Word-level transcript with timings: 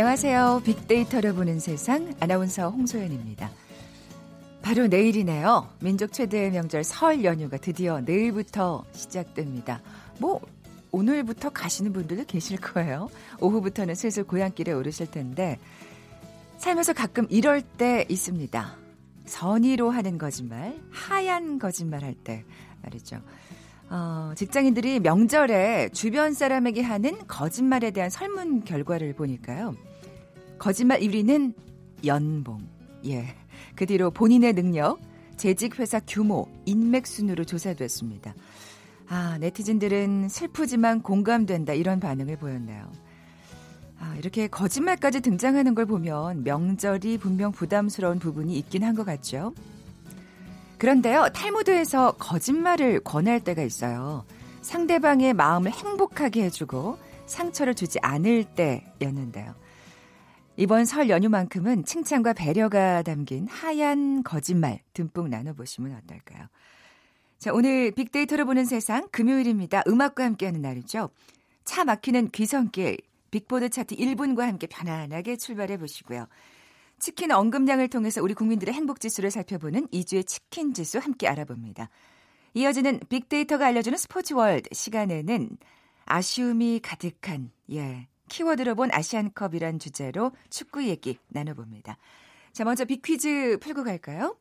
안녕하세요. 0.00 0.62
빅데이터를 0.64 1.34
보는 1.34 1.60
세상 1.60 2.14
아나운서 2.20 2.70
홍소연입니다. 2.70 3.50
바로 4.62 4.86
내일이네요. 4.86 5.68
민족 5.82 6.14
최대의 6.14 6.52
명절 6.52 6.84
설 6.84 7.22
연휴가 7.22 7.58
드디어 7.58 8.00
내일부터 8.00 8.82
시작됩니다. 8.92 9.82
뭐 10.18 10.40
오늘부터 10.90 11.50
가시는 11.50 11.92
분들도 11.92 12.24
계실 12.24 12.58
거예요. 12.58 13.10
오후부터는 13.40 13.94
슬슬 13.94 14.24
고향길에 14.24 14.72
오르실 14.72 15.10
텐데 15.10 15.58
살면서 16.56 16.94
가끔 16.94 17.26
이럴 17.28 17.60
때 17.60 18.06
있습니다. 18.08 18.76
선의로 19.26 19.90
하는 19.90 20.16
거짓말, 20.16 20.78
하얀 20.90 21.58
거짓말 21.58 22.04
할 22.04 22.14
때 22.14 22.42
말이죠. 22.82 23.20
어, 23.90 24.32
직장인들이 24.34 25.00
명절에 25.00 25.90
주변 25.90 26.32
사람에게 26.32 26.80
하는 26.80 27.18
거짓말에 27.26 27.90
대한 27.90 28.08
설문 28.08 28.64
결과를 28.64 29.12
보니까요. 29.12 29.74
거짓말 30.60 31.00
1위는 31.00 31.54
연봉. 32.04 32.60
예. 33.06 33.34
그 33.74 33.86
뒤로 33.86 34.10
본인의 34.10 34.52
능력, 34.52 35.00
재직 35.38 35.78
회사 35.78 35.98
규모, 36.06 36.46
인맥 36.66 37.06
순으로 37.06 37.44
조사됐습니다. 37.44 38.34
아, 39.08 39.38
네티즌들은 39.38 40.28
슬프지만 40.28 41.00
공감된다 41.00 41.72
이런 41.72 41.98
반응을 41.98 42.36
보였네요. 42.36 42.92
아, 43.98 44.14
이렇게 44.18 44.48
거짓말까지 44.48 45.22
등장하는 45.22 45.74
걸 45.74 45.86
보면 45.86 46.44
명절이 46.44 47.18
분명 47.18 47.52
부담스러운 47.52 48.18
부분이 48.18 48.54
있긴 48.58 48.84
한 48.84 48.94
것 48.94 49.04
같죠. 49.04 49.54
그런데요, 50.76 51.28
탈무드에서 51.34 52.12
거짓말을 52.12 53.00
권할 53.00 53.40
때가 53.40 53.62
있어요. 53.62 54.24
상대방의 54.60 55.32
마음을 55.32 55.70
행복하게 55.70 56.44
해주고 56.44 56.98
상처를 57.24 57.74
주지 57.74 57.98
않을 58.02 58.44
때였는데요. 58.44 59.54
이번 60.60 60.84
설 60.84 61.08
연휴만큼은 61.08 61.86
칭찬과 61.86 62.34
배려가 62.34 63.00
담긴 63.00 63.48
하얀 63.48 64.22
거짓말 64.22 64.80
듬뿍 64.92 65.30
나눠보시면 65.30 65.98
어떨까요? 66.04 66.48
자, 67.38 67.50
오늘 67.54 67.92
빅데이터를 67.92 68.44
보는 68.44 68.66
세상 68.66 69.08
금요일입니다. 69.10 69.82
음악과 69.88 70.22
함께하는 70.22 70.60
날이죠. 70.60 71.08
차 71.64 71.86
막히는 71.86 72.28
귀성길 72.32 72.98
빅보드 73.30 73.70
차트 73.70 73.96
1분과 73.96 74.40
함께 74.40 74.66
편안하게 74.66 75.36
출발해 75.36 75.78
보시고요. 75.78 76.26
치킨 76.98 77.32
언급량을 77.32 77.88
통해서 77.88 78.20
우리 78.20 78.34
국민들의 78.34 78.74
행복 78.74 79.00
지수를 79.00 79.30
살펴보는 79.30 79.86
2주의 79.86 80.26
치킨 80.26 80.74
지수 80.74 80.98
함께 80.98 81.26
알아봅니다. 81.26 81.88
이어지는 82.52 83.00
빅데이터가 83.08 83.64
알려주는 83.64 83.96
스포츠 83.96 84.34
월드 84.34 84.68
시간에는 84.74 85.56
아쉬움이 86.04 86.80
가득한 86.82 87.50
예 87.72 88.08
키워드로 88.30 88.76
본 88.76 88.90
아시안컵이란 88.90 89.78
주제로 89.78 90.32
축구 90.48 90.84
얘기 90.84 91.18
나눠봅니다. 91.28 91.98
자 92.52 92.64
먼저 92.64 92.86
빅퀴즈 92.86 93.58
풀고 93.60 93.84
갈까요? 93.84 94.36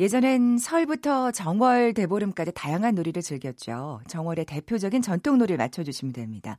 예전엔 0.00 0.58
설부터 0.58 1.30
정월 1.30 1.94
대보름까지 1.94 2.52
다양한 2.52 2.96
놀이를 2.96 3.22
즐겼죠. 3.22 4.00
정월의 4.08 4.44
대표적인 4.44 5.00
전통 5.02 5.38
놀이를 5.38 5.56
맞춰주시면 5.56 6.12
됩니다. 6.12 6.58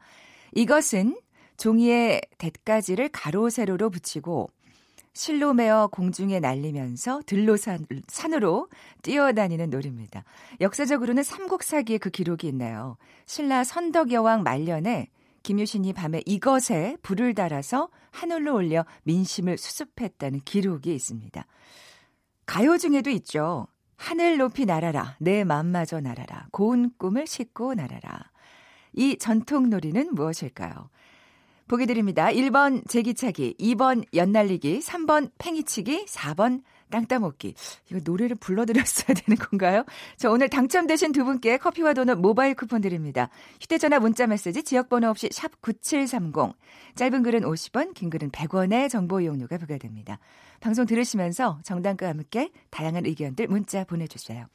이것은 0.54 1.20
종이에 1.58 2.22
대가지를 2.38 3.10
가로 3.10 3.50
세로로 3.50 3.90
붙이고 3.90 4.50
실로 5.14 5.54
매어 5.54 5.88
공중에 5.88 6.40
날리면서 6.40 7.22
들로 7.26 7.58
산 7.58 7.86
산으로 8.08 8.70
뛰어다니는 9.02 9.70
놀이입니다. 9.70 10.24
역사적으로는 10.62 11.24
삼국사기에 11.24 11.98
그 11.98 12.10
기록이 12.10 12.48
있네요. 12.48 12.98
신라 13.26 13.64
선덕여왕 13.64 14.44
말년에 14.44 15.10
김유신이 15.46 15.94
밤에 15.94 16.24
이것에 16.26 16.98
불을 17.04 17.36
달아서 17.36 17.90
하늘로 18.10 18.56
올려 18.56 18.84
민심을 19.04 19.60
수습했다는 19.60 20.40
기록이 20.44 20.96
있습니다. 20.96 21.46
가요 22.48 22.80
중에도 22.80 23.12
있죠. 23.12 23.68
하늘 23.96 24.38
높이 24.38 24.66
날아라, 24.66 25.18
내 25.20 25.44
맘마저 25.44 26.02
날아라, 26.02 26.48
고운 26.52 26.90
꿈을 26.98 27.28
싣고 27.28 27.76
날아라. 27.76 28.32
이 28.94 29.18
전통 29.20 29.70
놀이는 29.70 30.16
무엇일까요? 30.16 30.90
보기 31.68 31.86
드립니다. 31.86 32.26
1번 32.26 32.88
제기차기, 32.90 33.54
2번 33.60 34.04
연날리기, 34.16 34.80
3번 34.80 35.30
팽이치기, 35.38 36.06
4번 36.06 36.64
땅 36.90 37.06
따먹기. 37.06 37.56
이거 37.90 38.00
노래를 38.04 38.36
불러드렸어야 38.38 39.16
되는 39.16 39.38
건가요? 39.38 39.86
자, 40.18 40.30
오늘 40.30 40.50
당첨되신 40.50 41.12
두 41.12 41.26
분께 41.26 41.58
커피와 41.58 41.94
도넛 41.94 42.20
모바일 42.20 42.56
쿠폰 42.56 42.82
드립니다. 42.82 43.30
휴대전화 43.62 44.00
문자 44.00 44.28
메시지 44.28 44.64
지역번호 44.64 45.10
없이 45.10 45.30
샵 45.32 45.62
9730. 45.62 46.56
짧은 46.96 47.24
글은 47.24 47.42
50원, 47.42 47.94
긴 47.94 48.10
글은 48.10 48.32
100원의 48.32 48.90
정보 48.90 49.20
이용료가 49.20 49.58
부과됩니다. 49.58 50.20
방송 50.60 50.86
들으시면서 50.86 51.60
정당과 51.64 52.08
함께 52.08 52.52
다양한 52.70 53.06
의견들 53.06 53.48
문자 53.48 53.84
보내주세요. 53.84 54.48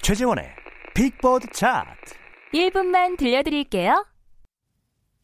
최재원의 0.00 0.44
빅보드 0.94 1.48
차트 1.52 2.14
1분만 2.54 3.16
들려드릴게요. 3.16 4.06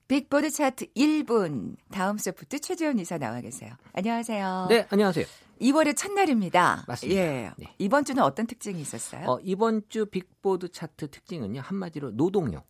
빅보드 0.09 0.50
차트 0.50 0.87
1분. 0.94 1.76
다음 1.91 2.16
소프트 2.16 2.60
최재원 2.60 2.98
이사 2.98 3.19
나와 3.19 3.41
계세요. 3.41 3.75
안녕하세요. 3.93 4.66
네, 4.71 4.87
안녕하세요. 4.91 5.27
2월의 5.60 5.97
첫날입니다. 5.97 6.84
맞습니다. 6.88 7.21
예. 7.21 7.50
네. 7.59 7.66
이번 7.78 8.04
주는 8.04 8.22
어떤 8.22 8.47
특징이 8.47 8.81
있었어요? 8.81 9.27
어, 9.28 9.38
이번 9.43 9.82
주 9.88 10.06
빅보드 10.06 10.71
차트 10.71 11.10
특징은요. 11.10 11.60
한마디로 11.60 12.12
노동요. 12.12 12.62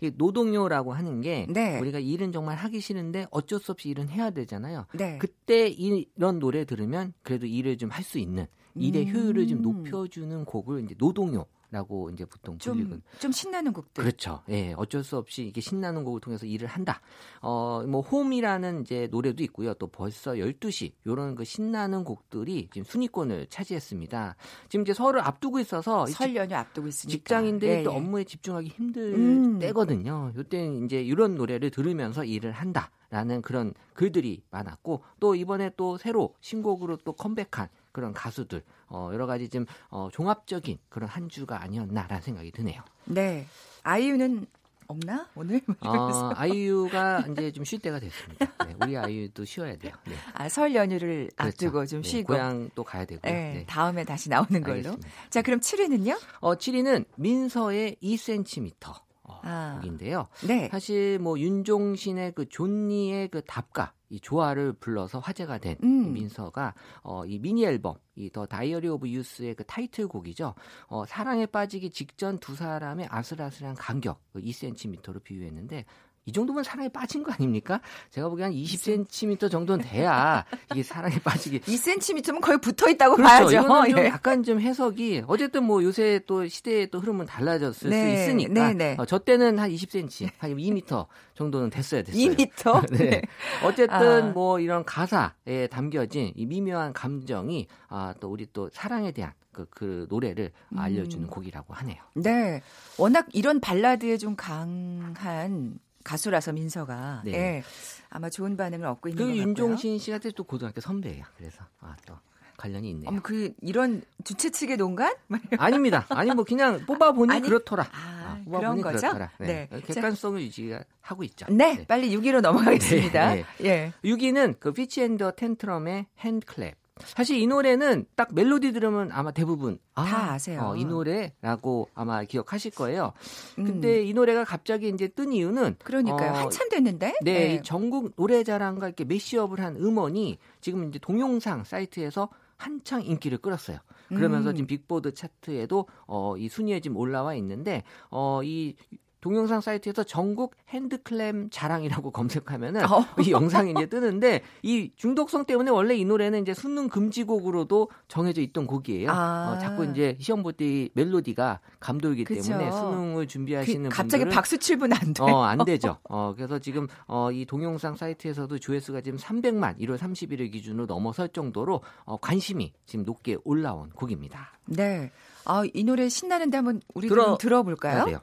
이 0.00 0.12
노동요라고 0.16 0.92
하는 0.92 1.20
게 1.20 1.46
네. 1.48 1.78
우리가 1.80 1.98
일은 1.98 2.30
정말 2.30 2.56
하기 2.58 2.80
싫은데 2.80 3.26
어쩔 3.30 3.58
수 3.58 3.72
없이 3.72 3.88
일은 3.88 4.08
해야 4.10 4.30
되잖아요. 4.30 4.86
네. 4.94 5.18
그때 5.18 5.66
이런 5.68 6.38
노래 6.38 6.64
들으면 6.64 7.12
그래도 7.22 7.46
일을 7.46 7.78
좀 7.78 7.90
할 7.90 8.04
수 8.04 8.18
있는 8.18 8.46
일의 8.76 9.08
음. 9.08 9.14
효율을 9.14 9.46
좀 9.46 9.62
높여주는 9.62 10.44
곡을 10.44 10.84
이제 10.84 10.94
노동요 10.98 11.46
라고 11.74 12.08
이제 12.10 12.24
보통. 12.24 12.56
좀, 12.58 13.02
좀 13.18 13.32
신나는 13.32 13.72
곡들. 13.72 14.04
그렇죠. 14.04 14.42
예, 14.48 14.74
어쩔 14.76 15.02
수 15.02 15.16
없이 15.16 15.42
이게 15.42 15.60
신나는 15.60 16.04
곡을 16.04 16.20
통해서 16.20 16.46
일을 16.46 16.68
한다. 16.68 17.00
어, 17.42 17.82
뭐 17.88 18.00
홈이라는 18.00 18.82
이제 18.82 19.08
노래도 19.10 19.42
있고요. 19.42 19.74
또 19.74 19.88
벌써 19.88 20.34
12시 20.34 20.92
요런 21.04 21.34
그 21.34 21.42
신나는 21.42 22.04
곡들이 22.04 22.68
지금 22.72 22.84
순위권을 22.84 23.48
차지했습니다. 23.48 24.36
지금 24.68 24.84
이제 24.84 24.94
설을 24.94 25.20
앞두고 25.22 25.58
있어서 25.58 26.06
이설 26.08 26.36
연휴 26.36 26.54
앞두고 26.54 26.86
있으니까. 26.86 27.16
직장인들이 27.18 27.72
예, 27.72 27.82
또 27.82 27.90
예. 27.90 27.96
업무에 27.96 28.22
집중하기 28.22 28.68
힘들 28.68 29.14
음. 29.14 29.58
때거든요. 29.58 30.32
이때는 30.38 30.84
이제 30.84 31.02
이런 31.02 31.34
노래를 31.34 31.70
들으면서 31.70 32.24
일을 32.24 32.52
한다 32.52 32.92
라는 33.10 33.42
그런 33.42 33.74
글들이 33.94 34.42
많았고 34.50 35.02
또 35.18 35.34
이번에 35.34 35.72
또 35.76 35.98
새로 35.98 36.34
신곡으로 36.40 36.98
또 36.98 37.12
컴백한 37.14 37.68
그런 37.94 38.12
가수들 38.12 38.62
어, 38.88 39.10
여러 39.12 39.26
가지 39.26 39.48
좀 39.48 39.64
어, 39.88 40.08
종합적인 40.12 40.78
그런 40.88 41.08
한 41.08 41.28
주가 41.28 41.62
아니었나라는 41.62 42.20
생각이 42.22 42.50
드네요. 42.50 42.82
네. 43.04 43.46
아이유는 43.84 44.46
없나? 44.88 45.28
오늘? 45.36 45.62
어, 45.80 46.32
아이유가 46.34 47.24
이제 47.30 47.52
좀 47.52 47.64
쉴 47.64 47.78
때가 47.78 48.00
됐습니다. 48.00 48.46
네, 48.66 48.74
우리 48.82 48.98
아이유도 48.98 49.44
쉬어야 49.44 49.76
돼요. 49.76 49.94
네. 50.06 50.14
아, 50.34 50.48
설 50.48 50.74
연휴를 50.74 51.30
그렇죠. 51.36 51.48
앞두고 51.66 51.86
좀 51.86 52.02
네, 52.02 52.08
쉬고. 52.08 52.34
고향 52.34 52.68
또 52.74 52.82
가야 52.84 53.04
되고요. 53.04 53.32
네, 53.32 53.54
네. 53.54 53.64
다음에 53.66 54.04
다시 54.04 54.28
나오는 54.28 54.60
걸로. 54.60 54.74
알겠습니다. 54.76 55.08
자, 55.30 55.40
그럼 55.42 55.60
7위는요? 55.60 56.18
어, 56.40 56.56
7위는 56.56 57.04
민서의 57.16 57.96
2cm 58.02 58.74
어, 59.22 59.40
아. 59.42 59.78
곡인데요. 59.80 60.26
네. 60.46 60.68
사실 60.70 61.18
뭐 61.20 61.38
윤종신의 61.38 62.32
그 62.32 62.48
존니의 62.48 63.28
그 63.28 63.40
답가 63.46 63.92
이 64.14 64.20
조화를 64.20 64.74
불러서 64.74 65.18
화제가 65.18 65.58
된 65.58 65.76
음. 65.82 66.06
이 66.06 66.10
민서가 66.10 66.74
어, 67.02 67.24
이 67.26 67.38
미니 67.40 67.64
앨범 67.64 67.96
이 68.16 68.30
The 68.30 68.46
Diary 68.46 68.88
of 68.88 69.08
Youth의 69.08 69.54
그 69.56 69.64
타이틀곡이죠. 69.64 70.54
어, 70.86 71.04
사랑에 71.06 71.46
빠지기 71.46 71.90
직전 71.90 72.38
두 72.38 72.54
사람의 72.54 73.08
아슬아슬한 73.10 73.74
간격 73.74 74.20
그 74.32 74.40
2cm로 74.40 75.22
비유했는데 75.22 75.84
이 76.26 76.32
정도면 76.32 76.64
사랑에 76.64 76.88
빠진 76.88 77.22
거 77.22 77.32
아닙니까? 77.32 77.80
제가 78.10 78.28
보기엔 78.28 78.46
한 78.46 78.54
20cm 78.54 79.50
정도는 79.50 79.84
돼야 79.84 80.44
이게 80.72 80.82
사랑에 80.82 81.18
빠지기. 81.18 81.60
2cm면 81.60 82.40
거의 82.40 82.58
붙어 82.58 82.88
있다고 82.88 83.16
그렇죠. 83.16 83.28
봐야죠. 83.28 83.60
이거는 83.60 83.90
좀 83.90 83.98
예. 83.98 84.06
약간 84.06 84.42
좀 84.42 84.60
해석이 84.60 85.24
어쨌든 85.26 85.64
뭐 85.64 85.82
요새 85.82 86.20
또 86.26 86.46
시대의 86.46 86.90
또 86.90 87.00
흐름은 87.00 87.26
달라졌을 87.26 87.90
네, 87.90 88.16
수 88.16 88.22
있으니까 88.22 88.68
네, 88.68 88.74
네. 88.74 88.96
어, 88.98 89.04
저 89.04 89.18
때는 89.18 89.58
한 89.58 89.70
20cm, 89.70 90.30
한 90.38 90.56
2m 90.56 91.06
정도는 91.34 91.70
됐어야 91.70 92.02
됐어요. 92.02 92.32
2m. 92.32 92.90
네. 92.96 93.22
어쨌든 93.62 93.90
아. 93.90 94.20
뭐 94.32 94.60
이런 94.60 94.84
가사에 94.84 95.66
담겨진 95.70 96.32
이 96.34 96.46
미묘한 96.46 96.92
감정이 96.94 97.66
아, 97.88 98.14
또 98.20 98.30
우리 98.30 98.46
또 98.52 98.70
사랑에 98.72 99.12
대한 99.12 99.32
그, 99.52 99.66
그 99.70 100.06
노래를 100.10 100.52
음. 100.70 100.78
알려주는 100.78 101.26
곡이라고 101.28 101.74
하네요. 101.74 102.02
네. 102.14 102.62
워낙 102.98 103.26
이런 103.32 103.60
발라드에 103.60 104.16
좀 104.18 104.36
강한 104.36 105.78
가수라서 106.04 106.52
민서가 106.52 107.22
네. 107.24 107.32
예. 107.32 107.62
아마 108.10 108.30
좋은 108.30 108.56
반응을 108.56 108.86
얻고 108.86 109.08
있는 109.08 109.18
그것 109.18 109.28
같고요. 109.30 109.48
윤종신 109.48 109.98
씨가 109.98 110.20
또 110.36 110.44
고등학교 110.44 110.80
선배예요. 110.80 111.24
그래서 111.36 111.64
아, 111.80 111.96
또 112.06 112.14
관련이 112.56 112.90
있네요. 112.90 113.08
어머 113.08 113.20
그 113.22 113.52
이런 113.60 114.02
주최 114.22 114.50
측의 114.50 114.76
농간? 114.76 115.12
아닙니다. 115.58 116.06
아니 116.10 116.32
뭐 116.32 116.44
그냥 116.44 116.84
뽑아 116.86 117.12
보니 117.12 117.32
아니, 117.32 117.42
그렇더라. 117.42 117.88
아, 117.92 118.40
뽑아보니 118.44 118.60
그런 118.60 118.80
거죠? 118.80 119.00
그렇더라. 119.08 119.30
네. 119.38 119.68
네. 119.70 119.80
객관성을 119.80 120.40
유지하고 120.42 121.24
있죠. 121.24 121.46
네, 121.50 121.84
빨리 121.86 122.16
6위로 122.16 122.40
넘어가겠습니다. 122.40 123.34
네, 123.34 123.44
예. 123.62 123.92
6위는 124.04 124.60
그 124.60 124.72
Fitz 124.72 125.02
and 125.02 125.32
the 125.32 125.49
Tantrums의 125.49 126.06
HandClap. 126.20 126.74
사실 127.00 127.38
이 127.38 127.46
노래는 127.46 128.06
딱 128.14 128.34
멜로디 128.34 128.72
들으면 128.72 129.10
아마 129.10 129.32
대부분 129.32 129.78
아, 129.94 130.04
다 130.04 130.32
아세요. 130.32 130.60
어, 130.62 130.76
이 130.76 130.84
노래라고 130.84 131.88
아마 131.94 132.22
기억하실 132.22 132.70
거예요. 132.72 133.12
음. 133.58 133.64
근데 133.64 134.04
이 134.04 134.14
노래가 134.14 134.44
갑자기 134.44 134.88
이제 134.88 135.08
뜬 135.08 135.32
이유는 135.32 135.76
그러니까요. 135.82 136.32
어, 136.32 136.34
한참 136.34 136.68
됐는데. 136.68 137.18
네, 137.22 137.54
이 137.54 137.62
전국 137.64 138.12
노래자랑과 138.16 138.86
이렇게 138.86 139.04
매시업을 139.04 139.60
한 139.60 139.76
음원이 139.76 140.38
지금 140.60 140.88
이제 140.88 141.00
동영상 141.00 141.64
사이트에서 141.64 142.28
한창 142.56 143.02
인기를 143.02 143.38
끌었어요. 143.38 143.78
그러면서 144.08 144.50
음. 144.50 144.54
지금 144.54 144.66
빅보드 144.68 145.14
차트에도 145.14 145.88
어, 146.06 146.36
이 146.36 146.48
순위에 146.48 146.78
지금 146.78 146.96
올라와 146.96 147.34
있는데 147.34 147.82
어, 148.10 148.40
이 148.44 148.76
동영상 149.24 149.62
사이트에서 149.62 150.04
전국 150.04 150.54
핸드클램 150.68 151.48
자랑이라고 151.50 152.10
검색하면은 152.12 152.84
어. 152.84 153.06
이 153.24 153.30
영상이 153.30 153.70
이제 153.70 153.86
뜨는데 153.86 154.42
이 154.62 154.90
중독성 154.96 155.46
때문에 155.46 155.70
원래 155.70 155.94
이 155.96 156.04
노래는 156.04 156.42
이제 156.42 156.52
수능 156.52 156.90
금지곡으로도 156.90 157.88
정해져 158.06 158.42
있던 158.42 158.66
곡이에요. 158.66 159.10
아. 159.10 159.54
어, 159.54 159.58
자꾸 159.58 159.86
이제 159.86 160.18
시험 160.20 160.42
볼때이 160.42 160.90
멜로디가 160.92 161.60
감돌기. 161.80 162.24
때문에 162.24 162.70
수능을 162.70 163.26
준비하시는 163.26 163.88
그, 163.88 163.96
갑자기 163.96 164.26
박수 164.26 164.58
칠 164.58 164.76
분 164.76 164.92
안 164.92 165.14
돼. 165.14 165.22
어, 165.22 165.42
안 165.42 165.64
되죠. 165.64 165.96
어, 166.10 166.34
그래서 166.36 166.58
지금 166.58 166.86
어, 167.06 167.30
이 167.32 167.46
동영상 167.46 167.96
사이트에서도 167.96 168.58
조회수가 168.58 169.00
지금 169.00 169.18
300만 169.18 169.78
1월 169.80 169.96
30일을 169.96 170.52
기준으로 170.52 170.84
넘어설 170.84 171.30
정도로 171.30 171.80
어, 172.04 172.18
관심이 172.18 172.74
지금 172.84 173.06
높게 173.06 173.38
올라온 173.44 173.88
곡입니다. 173.90 174.52
네. 174.66 175.10
아, 175.46 175.62
이 175.72 175.82
노래 175.84 176.10
신나는데 176.10 176.58
한번 176.58 176.80
우리 176.94 177.08
들어- 177.08 177.24
좀 177.24 177.38
들어볼까요? 177.38 178.04
해야 178.08 178.20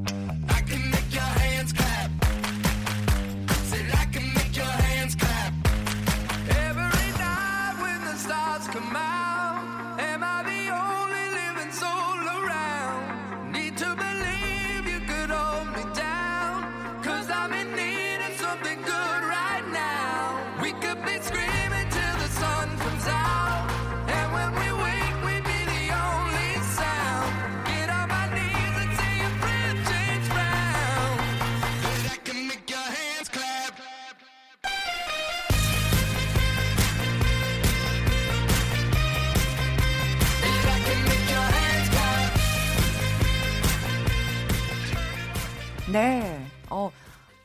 네. 45.90 46.46
어, 46.70 46.90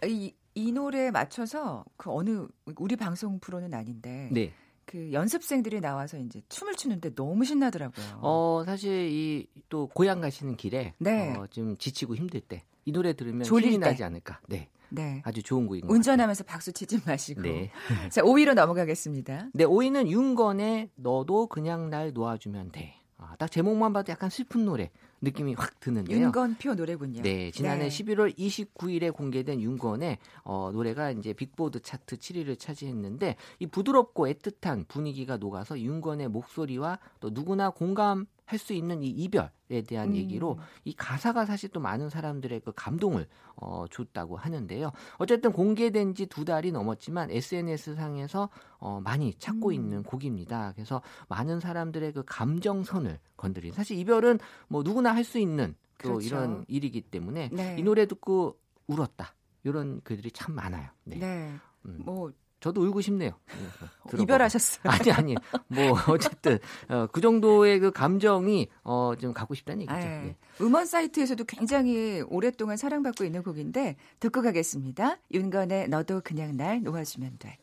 이, 0.06 0.34
이 0.56 0.72
노래에 0.72 1.12
맞춰서 1.12 1.86
그 1.98 2.12
어느 2.12 2.48
우리 2.78 2.96
방송 2.96 3.40
프로는 3.40 3.74
아닌데 3.74 4.30
네. 4.32 4.54
그 4.86 5.12
연습생들이 5.12 5.82
나와서 5.82 6.18
이제 6.18 6.42
춤을 6.50 6.76
추는데 6.76 7.14
너무 7.16 7.44
신나더라고요. 7.46 8.20
어, 8.22 8.64
사실 8.66 9.10
이 9.12 9.48
또 9.70 9.88
고향 9.88 10.22
가시는 10.22 10.56
길에 10.56 10.94
네. 10.98 11.36
어, 11.36 11.46
좀 11.48 11.78
지치고 11.78 12.16
힘들 12.16 12.40
때 12.42 12.64
이 12.86 12.92
노래 12.94 13.12
들으면 13.12 13.44
졸릴 13.44 13.74
힘이 13.74 13.80
때. 13.84 13.90
나지 13.90 14.04
않을까. 14.06 14.40
네. 14.48 14.70
네. 14.88 15.22
아주 15.26 15.44
좋은 15.44 15.68
곡인 15.68 15.86
것 15.86 15.94
운전하면서 15.94 16.46
박수 16.46 16.72
치지 16.72 17.02
마시고. 17.06 17.42
같아요. 17.42 17.54
네. 17.54 17.72
자, 18.10 18.22
5위로 18.22 18.54
넘어가겠습니다. 18.54 19.50
네, 19.54 19.66
5위는 19.66 20.08
윤건의 20.08 20.92
너도 20.96 21.48
그냥 21.48 21.90
날 21.90 22.14
놓아주면 22.14 22.72
돼. 22.72 22.96
아, 23.18 23.36
딱 23.38 23.52
제목만 23.52 23.92
봐도 23.92 24.10
약간 24.14 24.30
슬픈 24.30 24.64
노래 24.64 24.90
느낌이 25.22 25.56
확 25.56 25.80
드는데요. 25.80 26.18
윤건표 26.18 26.76
노래군요. 26.76 27.22
네, 27.22 27.52
지난해 27.52 27.90
네. 27.90 27.90
11월 27.90 28.38
29일에 28.38 29.14
공개된 29.14 29.62
윤건의 29.62 30.18
어, 30.44 30.70
노래가 30.72 31.12
이제 31.12 31.34
빅보드 31.34 31.82
차트 31.82 32.18
7위를 32.18 32.60
차지했는데 32.60 33.36
이 33.60 33.68
부드럽고 33.68 34.28
애틋한 34.28 34.88
분위기가 34.88 35.38
녹아서 35.38 35.80
윤건의 35.80 36.30
목소리와 36.30 37.00
또 37.20 37.30
누구나 37.32 37.70
공감 37.70 38.28
할 38.48 38.58
수 38.60 38.72
있는 38.74 39.04
이 39.04 39.10
이별에 39.10 39.82
대한 39.86 40.10
음. 40.12 40.16
얘기로 40.16 40.58
이 40.86 40.94
가사가 40.94 41.46
사실 41.46 41.70
또 41.70 41.82
많은 41.82 42.10
사람들의 42.10 42.62
그 42.62 42.72
감동을 42.74 43.28
어, 43.58 43.86
줬다고 43.92 44.38
하는데요. 44.38 44.92
어쨌든 45.18 45.52
공개된 45.52 46.16
지 46.16 46.28
두 46.28 46.46
달이 46.46 46.72
넘었지만 46.72 47.30
SNS 47.30 47.96
상에서 47.96 48.50
어, 48.80 49.02
많이 49.04 49.34
찾고 49.34 49.70
음. 49.70 49.74
있는 49.74 50.04
곡입니다. 50.04 50.72
그래서 50.76 51.02
많은 51.28 51.60
사람들의 51.60 52.14
그 52.14 52.24
감정선을 52.26 53.20
건드린 53.36 53.74
사실 53.74 53.98
이별은 54.00 54.40
뭐 54.70 54.82
누구나 54.82 55.14
할 55.14 55.24
수 55.26 55.40
있는 55.40 55.76
또 56.02 56.10
그렇죠. 56.14 56.26
이런 56.28 56.66
일이기 56.70 57.02
때문에 57.02 57.50
네. 57.52 57.76
이 57.78 57.84
노래 57.84 58.06
듣고 58.06 58.58
울었다. 58.88 59.34
이런 59.64 60.00
글들이 60.06 60.32
참 60.32 60.56
많아요. 60.56 60.90
네. 61.04 61.18
네. 61.18 61.54
음, 61.86 62.02
뭐 62.06 62.32
저도 62.60 62.82
울고 62.82 63.02
싶네요. 63.02 63.32
네. 64.14 64.24
이별하셨어요. 64.24 64.82
아니 64.92 65.12
아니 65.12 65.36
뭐 65.68 65.98
어쨌든 66.08 66.60
어, 66.90 67.08
그 67.12 67.22
정도의 67.22 67.80
그 67.80 67.92
감정이 67.92 68.68
어, 68.84 69.14
좀 69.20 69.34
갖고 69.34 69.54
싶다는 69.54 69.82
얘기죠. 69.82 69.98
네. 69.98 70.22
네. 70.22 70.36
음원 70.62 70.86
사이트에서도 70.86 71.44
굉장히 71.46 72.22
오랫동안 72.28 72.78
사랑받고 72.78 73.24
있는 73.26 73.44
곡인데 73.44 73.96
듣고 74.20 74.42
가겠습니다. 74.42 75.18
윤건의 75.32 75.90
너도 75.90 76.22
그냥 76.24 76.58
날 76.58 76.82
놓아주면 76.82 77.38
돼. 77.40 77.58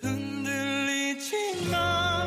흔들리지 0.00 1.70
마 1.70 2.17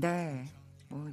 네. 0.00 0.44
뭐 0.88 1.10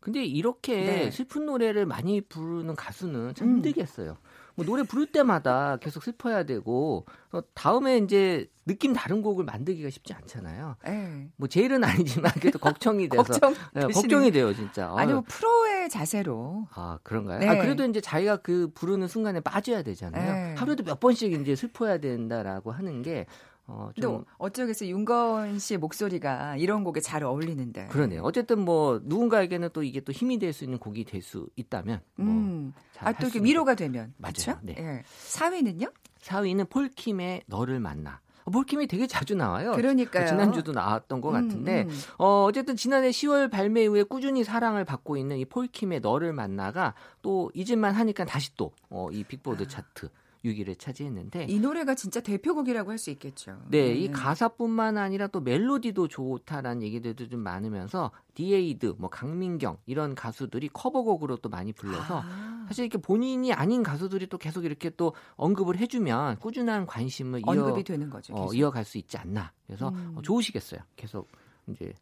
근데 0.00 0.24
이렇게 0.24 0.84
네. 0.84 1.10
슬픈 1.10 1.46
노래를 1.46 1.84
많이 1.84 2.20
부르는 2.20 2.76
가수는 2.76 3.34
참 3.34 3.48
음. 3.48 3.54
힘들겠어요. 3.56 4.16
뭐 4.54 4.64
노래 4.64 4.82
부를 4.82 5.06
때마다 5.06 5.76
계속 5.76 6.02
슬퍼야 6.02 6.44
되고 6.44 7.04
어, 7.32 7.40
다음에 7.54 7.98
이제 7.98 8.48
느낌 8.64 8.94
다른 8.94 9.20
곡을 9.20 9.44
만들기가 9.44 9.90
쉽지 9.90 10.14
않잖아요. 10.14 10.76
예. 10.88 11.28
뭐 11.36 11.46
제일은 11.46 11.84
아니지만 11.84 12.32
그래도 12.40 12.58
걱정이 12.58 13.08
돼서 13.10 13.22
걱정 13.22 13.54
네, 13.74 13.82
걱정이 13.82 14.30
돼요 14.30 14.54
진짜. 14.54 14.92
아니 14.96 15.10
아유. 15.10 15.14
뭐 15.14 15.24
프로의 15.28 15.90
자세로 15.90 16.68
아 16.72 16.98
그런가요? 17.02 17.40
네. 17.40 17.48
아 17.48 17.60
그래도 17.60 17.84
이제 17.84 18.00
자기가 18.00 18.38
그 18.38 18.70
부르는 18.74 19.08
순간에 19.08 19.40
빠져야 19.40 19.82
되잖아요. 19.82 20.32
네. 20.32 20.54
하루에도 20.56 20.84
몇 20.84 21.00
번씩 21.00 21.32
이제 21.32 21.54
슬퍼야 21.54 21.98
된다라고 21.98 22.72
하는 22.72 23.02
게 23.02 23.26
어, 23.68 23.90
또좀 23.96 24.24
어쩌겠어 24.38 24.86
윤건 24.86 25.58
씨의 25.58 25.78
목소리가 25.78 26.56
이런 26.56 26.84
곡에 26.84 27.00
잘 27.00 27.24
어울리는데. 27.24 27.88
그러네요. 27.88 28.22
어쨌든 28.22 28.60
뭐 28.64 29.00
누군가에게는 29.02 29.70
또 29.72 29.82
이게 29.82 30.00
또 30.00 30.12
힘이 30.12 30.38
될 30.38 30.52
수 30.52 30.64
있는 30.64 30.78
곡이 30.78 31.04
될 31.04 31.20
수 31.22 31.48
있다면 31.56 32.00
뭐 32.16 32.26
음. 32.26 32.72
잘 32.92 33.08
아, 33.08 33.12
또할 33.12 33.24
이렇게 33.24 33.38
수 33.40 33.44
위로가 33.44 33.74
되면. 33.74 34.14
맞아요. 34.18 34.32
그렇죠? 34.32 34.58
네. 34.62 34.74
예. 34.78 35.02
4위는요? 35.28 35.92
4위는 36.22 36.68
폴킴의 36.70 37.42
너를 37.46 37.80
만나. 37.80 38.20
어, 38.44 38.50
폴킴이 38.52 38.86
되게 38.86 39.08
자주 39.08 39.34
나와요. 39.34 39.72
그러니까요. 39.72 40.28
지난주도 40.28 40.70
나왔던 40.72 41.20
것 41.20 41.30
같은데 41.30 41.82
음, 41.82 41.88
음. 41.90 42.00
어, 42.18 42.44
어쨌든 42.44 42.76
지난해 42.76 43.10
10월 43.10 43.50
발매 43.50 43.82
이후에 43.82 44.04
꾸준히 44.04 44.44
사랑을 44.44 44.84
받고 44.84 45.16
있는 45.16 45.36
이 45.38 45.44
폴킴의 45.44 45.98
너를 46.00 46.32
만나가 46.32 46.94
또 47.22 47.50
잊을만 47.54 47.94
하니까 47.94 48.24
다시 48.24 48.54
또 48.56 48.70
어, 48.88 49.08
이 49.10 49.24
빅보드 49.24 49.66
차트 49.66 50.08
6위를 50.46 50.78
차지했는데 50.78 51.46
이 51.48 51.58
노래가 51.60 51.94
진짜 51.94 52.20
대표곡이라고 52.20 52.90
할 52.90 52.96
수 52.98 53.10
있겠죠. 53.10 53.60
네, 53.68 53.94
이 53.94 54.08
음. 54.08 54.12
가사뿐만 54.12 54.96
아니라 54.96 55.26
또 55.26 55.40
멜로디도 55.40 56.08
좋다라는 56.08 56.82
얘기들도 56.82 57.28
좀 57.28 57.40
많으면서 57.40 58.10
디에이드, 58.34 58.94
뭐 58.98 59.10
강민경 59.10 59.78
이런 59.86 60.14
가수들이 60.14 60.70
커버곡으로 60.72 61.36
또 61.36 61.48
많이 61.48 61.72
불러서 61.72 62.22
아, 62.24 62.64
사실 62.68 62.84
이렇게 62.84 62.98
본인이 62.98 63.52
아닌 63.52 63.82
가수들이 63.82 64.28
또 64.28 64.38
계속 64.38 64.64
이렇게 64.64 64.90
또 64.90 65.14
언급을 65.36 65.76
해주면 65.78 66.38
꾸준한 66.38 66.86
관심을 66.86 67.40
이어 67.40 67.44
언급이 67.52 67.84
되는 67.84 68.08
거죠. 68.08 68.34
어, 68.34 68.42
계속. 68.42 68.54
이어갈 68.54 68.84
수 68.84 68.98
있지 68.98 69.18
않나. 69.18 69.52
그래서 69.66 69.90
음. 69.90 70.14
어, 70.16 70.22
좋으시겠어요. 70.22 70.80
계속 70.96 71.28
이제 71.68 71.92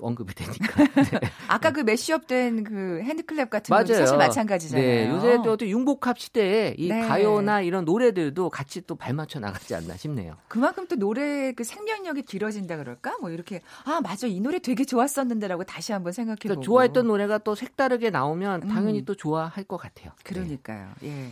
언급이 0.00 0.34
되니까. 0.34 0.84
네. 0.84 1.20
아까 1.48 1.70
그 1.70 1.80
mashup된 1.80 2.64
그 2.64 3.00
HandClap 3.04 3.50
같은 3.50 3.74
거 3.74 3.94
사실 3.94 4.16
마찬가지잖아요. 4.16 4.86
네, 4.86 5.08
요새 5.08 5.36
또 5.42 5.52
어떻게 5.52 5.70
융복합 5.70 6.18
시대에 6.18 6.74
이 6.76 6.88
네. 6.88 7.00
가요나 7.06 7.60
이런 7.60 7.84
노래들도 7.84 8.50
같이 8.50 8.82
또 8.86 8.96
발맞춰 8.96 9.38
나가지 9.40 9.74
않나 9.74 9.96
싶네요. 9.96 10.36
그만큼 10.48 10.86
또 10.88 10.96
노래 10.96 11.52
그 11.52 11.64
생명력이 11.64 12.22
길어진다 12.22 12.76
그럴까? 12.76 13.18
뭐 13.20 13.30
이렇게 13.30 13.60
아 13.84 14.00
맞아 14.00 14.26
이 14.26 14.40
노래 14.40 14.58
되게 14.58 14.84
좋았었는데라고 14.84 15.64
다시 15.64 15.92
한번 15.92 16.12
생각해 16.12 16.36
보고. 16.36 16.42
그러니까 16.48 16.64
좋아했던 16.64 17.06
노래가 17.06 17.38
또 17.38 17.54
색다르게 17.54 18.10
나오면 18.10 18.68
당연히 18.68 19.00
음. 19.00 19.04
또 19.04 19.14
좋아할 19.14 19.64
것 19.64 19.76
같아요. 19.76 20.10
네. 20.10 20.22
그러니까요. 20.24 20.90
예. 21.04 21.30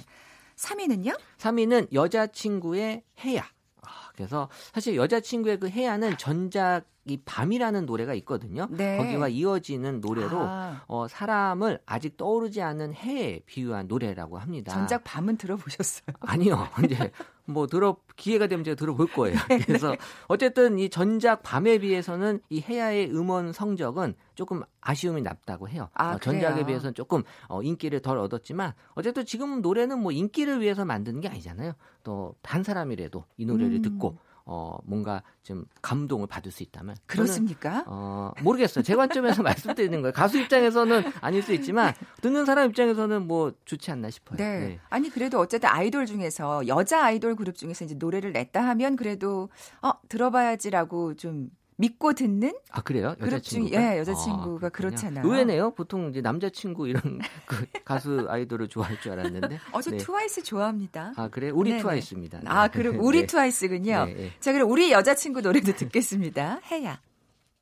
3위는요? 0.57 1.19
3위는 1.39 1.93
여자친구의 1.93 3.03
해야. 3.25 3.45
아, 3.83 3.89
그래서 4.15 4.49
사실 4.73 4.97
여자친구의 4.97 5.59
그 5.59 5.69
해야는 5.69 6.17
전작이 6.17 7.23
밤이라는 7.25 7.85
노래가 7.87 8.15
있거든요. 8.15 8.69
네. 8.71 8.97
거기와 8.97 9.29
이어지는 9.29 10.01
노래로 10.01 10.39
아, 10.41 10.83
어, 10.87 11.09
사람을 11.09 11.81
아직 11.85 12.17
떠오르지 12.17 12.63
않는 12.63 12.95
해에 12.95 13.41
비유한 13.45 13.89
노래라고 13.89 14.39
합니다. 14.39 14.73
전작 14.73 15.03
밤은 15.05 15.37
들어보셨어요? 15.37 16.15
아니요. 16.21 16.69
이제 16.85 17.11
뭐 17.45 17.67
들어 17.67 17.97
기회가 18.17 18.47
되면 18.47 18.65
제가 18.65 18.77
들어볼 18.77 19.09
거예요. 19.09 19.37
네, 19.49 19.59
그래서 19.59 19.97
어쨌든 20.29 20.79
이 20.79 20.89
전작 20.89 21.43
밤에 21.43 21.79
비해서는 21.79 22.41
이 22.51 22.61
해야의 22.61 23.11
음원 23.11 23.53
성적은 23.53 24.15
조금 24.35 24.63
아쉬움이 24.81 25.23
남다고 25.23 25.69
해요. 25.69 25.89
아, 25.95 26.15
어, 26.15 26.19
전작에? 26.19 26.65
비해서는 26.67 26.95
조금 26.95 27.23
어, 27.49 27.63
인기를 27.63 28.01
덜 28.01 28.19
얻었지만 28.19 28.73
어쨌든 28.95 29.25
지금 29.25 29.61
노래는 29.63 29.99
뭐 29.99 30.13
인기를 30.13 30.61
위해서 30.61 30.85
만드는 30.85 31.21
게 31.21 31.29
아니잖아요. 31.29 31.75
또 32.05 32.35
한 32.53 32.63
사람이라도 32.63 33.25
이 33.39 33.47
노래를 33.47 33.77
음. 33.77 33.83
듣고 33.83 34.19
어 34.45 34.77
뭔가 34.85 35.23
좀 35.43 35.65
감동을 35.83 36.27
받을 36.27 36.51
수 36.51 36.63
있다면 36.63 36.97
저는 37.09 37.25
그렇습니까? 37.25 37.85
어, 37.87 38.33
모르겠어요. 38.43 38.83
제 38.83 38.95
관점에서 38.97 39.43
말씀드리는 39.43 40.01
거예요. 40.03 40.13
가수 40.13 40.39
입장에서는 40.39 41.05
아닐 41.21 41.43
수 41.43 41.53
있지만 41.55 41.95
듣는 42.21 42.45
사람 42.45 42.69
입장에서는 42.71 43.27
뭐 43.27 43.53
좋지 43.65 43.91
않나 43.91 44.11
싶어요. 44.11 44.37
네. 44.39 44.79
아니 44.91 45.11
그래도 45.11 45.39
어쨌든 45.39 45.69
아이돌 45.69 46.07
중에서 46.07 46.67
여자 46.67 47.05
아이돌 47.05 47.37
그룹 47.37 47.57
중에서 47.57 47.85
이제 47.85 47.95
노래를 47.95 48.33
냈다 48.33 48.67
하면 48.69 48.97
그래도 48.97 49.49
어 49.81 49.93
들어봐야지라고 50.09 51.15
좀 51.15 51.51
믿고 51.83 52.13
듣는 52.13 52.53
아 52.71 52.81
그래요? 52.81 53.17
여자친구가? 53.21 53.95
예, 53.95 53.99
여자친구가 53.99 54.69
아. 54.69 54.71
그렇잖아요. 54.71 55.27
의외네요. 55.27 55.73
보통 55.73 56.11
이제 56.11 56.21
남자친구 56.21 56.87
이런 56.89 57.03
그 57.47 57.67
가수 57.85 58.27
아이돌을 58.29 58.69
좋아할 58.69 59.01
줄 59.01 59.13
알았는데. 59.13 59.59
어저 59.73 59.91
네. 59.91 59.97
트와이스 59.97 60.45
좋아합니다. 60.45 61.15
아 61.17 61.29
그래? 61.29 61.51
우리 61.51 61.71
네네. 61.71 61.83
트와이스입니다. 61.83 62.39
네. 62.39 62.45
아, 62.47 62.69
그럼 62.69 63.01
우리 63.01 63.23
네. 63.23 63.27
트와이스군요. 63.27 64.05
네, 64.07 64.15
네. 64.15 64.31
자, 64.39 64.53
그럼 64.53 64.71
우리 64.71 64.93
여자친구 64.93 65.41
노래도 65.41 65.75
듣겠습니다. 65.75 66.61
해야. 66.71 67.01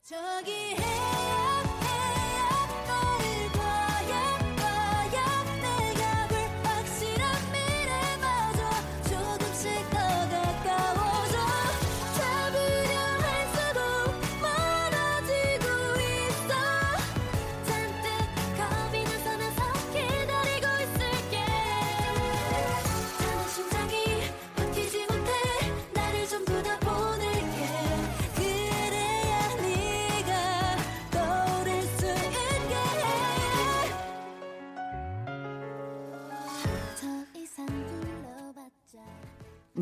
저기 0.02 0.52
해 0.52 1.19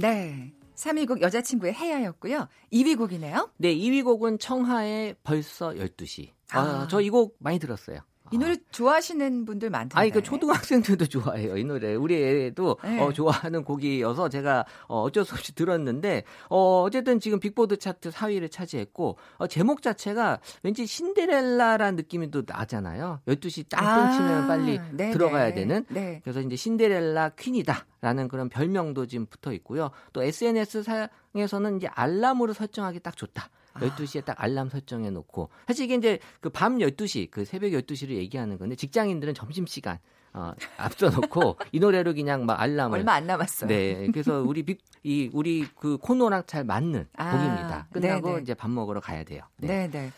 네. 0.00 0.52
3위 0.75 1.09
곡 1.09 1.21
여자친구의 1.21 1.75
해야였고요. 1.75 2.47
2위 2.73 2.97
곡이네요. 2.97 3.50
네, 3.57 3.75
2위 3.75 4.05
곡은 4.05 4.38
청하의 4.38 5.17
벌써 5.25 5.71
12시. 5.71 6.31
아, 6.52 6.61
아. 6.61 6.88
저 6.88 7.00
이 7.00 7.11
곡 7.11 7.37
많이 7.40 7.59
들었어요. 7.59 8.00
이 8.32 8.38
노래 8.38 8.56
좋아하시는 8.70 9.44
분들 9.44 9.70
많던데. 9.70 9.99
아니, 9.99 10.11
그 10.11 10.23
초등학생들도 10.23 11.06
좋아해요, 11.06 11.56
이 11.56 11.64
노래. 11.64 11.94
우리 11.94 12.23
애도 12.23 12.78
네. 12.82 13.00
어, 13.00 13.12
좋아하는 13.12 13.64
곡이어서 13.64 14.28
제가 14.28 14.64
어, 14.88 15.02
어쩔 15.02 15.25
수 15.25 15.35
없이 15.35 15.54
들었는데, 15.54 16.25
어, 16.50 16.82
어쨌든 16.82 17.20
지금 17.20 17.40
빅보드 17.40 17.78
차트 17.78 18.11
4위를 18.11 18.50
차지했고, 18.50 19.18
어, 19.37 19.47
제목 19.47 19.82
자체가 19.82 20.40
왠지 20.62 20.87
신데렐라라는 20.87 21.97
느낌이 21.97 22.30
또 22.30 22.42
나잖아요. 22.47 23.20
12시 23.26 23.68
짱 23.68 24.08
끊치면 24.08 24.49
빨리 24.49 24.78
아, 24.78 24.88
네네. 24.92 25.12
들어가야 25.12 25.54
되는. 25.54 25.85
네. 25.88 26.20
그래서 26.23 26.40
이제 26.40 26.56
신데렐라 26.56 27.30
퀸이다라는 27.30 28.28
그런 28.28 28.49
별명도 28.49 29.06
지금 29.06 29.26
붙어 29.26 29.52
있고요. 29.52 29.90
또 30.12 30.23
SNS 30.23 30.82
상에서는 30.82 31.76
이제 31.76 31.88
알람으로 31.88 32.52
설정하기 32.52 33.00
딱 33.00 33.16
좋다. 33.16 33.50
12시에 33.80 34.25
딱 34.25 34.37
알람 34.42 34.68
설정해 34.70 35.11
놓고 35.11 35.50
사실 35.66 35.85
이게 35.85 35.94
이제 35.94 36.18
그 36.40 36.50
밤 36.50 36.78
12시 36.78 37.30
그 37.30 37.44
새벽 37.44 37.68
12시를 37.73 38.11
얘기하는 38.11 38.58
건데 38.58 38.75
직장인들은 38.76 39.35
점심 39.35 39.66
시간 39.66 39.99
어, 40.32 40.52
앞서 40.76 41.08
놓고 41.11 41.56
이 41.73 41.80
노래로 41.80 42.14
그냥 42.14 42.44
막 42.47 42.61
알람을 42.61 42.99
얼마 42.99 43.14
안 43.14 43.26
남았어요. 43.26 43.68
네. 43.68 44.06
그래서 44.12 44.42
우리 44.42 44.62
빅, 44.62 44.80
이 45.02 45.30
우리 45.32 45.66
그 45.76 45.97
코너랑 45.99 46.42
잘 46.47 46.64
맞는 46.64 47.08
아, 47.16 47.30
곡입니다. 47.30 47.88
끝나고 47.92 48.28
네네. 48.28 48.42
이제 48.42 48.54
밥 48.54 48.70
먹으러 48.70 49.00
가야 49.00 49.25
돼요. 49.25 49.42
네, 49.56 49.88
네. 49.90 50.11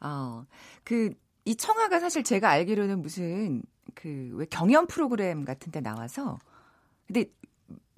어, 0.00 0.44
그, 0.84 1.10
이 1.44 1.56
청아가 1.56 1.98
사실 2.00 2.22
제가 2.22 2.48
알기로는 2.50 3.02
무슨 3.02 3.62
그 3.94 4.32
왜 4.34 4.46
경연 4.46 4.86
프로그램 4.88 5.44
같은 5.44 5.72
데 5.72 5.80
나와서 5.80 6.38
근데 7.06 7.26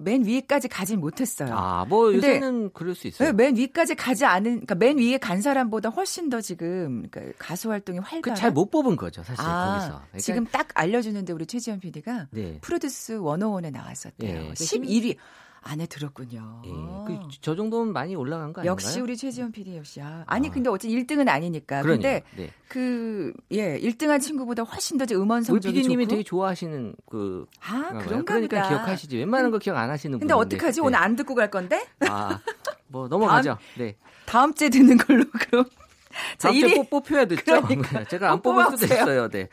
맨 0.01 0.23
위에까지 0.23 0.69
가진 0.69 1.01
못했어요. 1.01 1.53
아, 1.53 1.85
뭐 1.85 2.13
요새는 2.13 2.71
그럴 2.71 2.95
수 2.95 3.07
있어요. 3.07 3.27
네, 3.29 3.33
맨 3.33 3.57
위까지 3.57 3.95
가지 3.95 4.23
않은, 4.23 4.65
그러니까 4.65 4.75
맨 4.75 4.97
위에 4.97 5.17
간 5.17 5.41
사람보다 5.41 5.89
훨씬 5.89 6.29
더 6.29 6.39
지금 6.39 7.05
그러니까 7.11 7.33
가수 7.37 7.69
활동이 7.69 7.99
활발. 7.99 8.33
그잘못 8.33 8.71
뽑은 8.71 8.95
거죠, 8.95 9.23
사실 9.23 9.43
아, 9.45 9.73
거기서. 9.73 9.87
그러니까 9.89 10.17
지금 10.19 10.45
딱 10.45 10.69
알려주는데 10.73 11.33
우리 11.33 11.45
최지현 11.45 11.81
PD가 11.81 12.27
네. 12.31 12.59
프로듀스 12.61 13.17
101에 13.17 13.71
나왔었대요. 13.71 14.41
예. 14.45 14.53
11위 14.53 15.17
안에 15.61 15.85
들었군요. 15.87 16.61
예. 16.65 16.69
그, 16.69 17.19
저 17.41 17.55
정도면 17.55 17.91
많이 17.93 18.15
올라간 18.15 18.53
거 18.53 18.61
아닌가요? 18.61 18.71
역시 18.71 18.99
우리 19.01 19.17
최지현 19.17 19.51
PD 19.51 19.77
역시. 19.77 20.01
아, 20.01 20.23
아니 20.25 20.47
아. 20.47 20.51
근데 20.51 20.69
어째 20.69 20.87
1등은 20.87 21.27
아니니까. 21.27 21.81
그러니까. 21.81 22.09
근데 22.09 22.23
네. 22.43 22.51
그 22.67 23.33
예, 23.51 23.77
1등한 23.79 24.21
친구보다 24.21 24.63
훨씬 24.63 24.97
더 24.97 25.05
음원 25.13 25.39
우리 25.39 25.45
성적이 25.45 25.73
PD님이 25.75 26.05
좋고. 26.05 26.09
되게 26.11 26.23
좋아하시는 26.23 26.95
그 27.09 27.45
아, 27.61 27.71
건가요? 27.81 27.99
그런가 28.05 28.33
그러니까 28.35 28.57
보다. 28.63 28.69
기억하시지. 28.69 29.17
웬만한 29.17 29.51
거 29.51 29.57
기억 29.59 29.77
안 29.77 29.89
하시는 29.89 30.13
분. 30.17 30.19
근데 30.19 30.33
어떡하지? 30.33 30.81
오늘 30.81 30.97
안 30.97 31.15
듣고 31.15 31.35
갈 31.35 31.51
건데? 31.51 31.85
아, 32.07 32.39
뭐 32.87 33.07
넘어가죠. 33.07 33.57
네. 33.77 33.95
다음 34.25 34.53
주에 34.53 34.69
듣는 34.69 34.97
걸로 34.97 35.25
그럼. 35.49 35.65
자, 36.37 36.49
다음 36.49 36.59
주에 36.59 36.69
1위. 36.69 36.75
꼭 36.75 36.89
뽑혀야 36.89 37.25
됐죠. 37.25 37.61
그러니까. 37.61 38.03
제가 38.05 38.31
안꼭 38.31 38.43
뽑을 38.43 38.63
수도 38.65 38.77
뽑아보세요. 38.77 39.01
있어요. 39.01 39.29
네. 39.29 39.47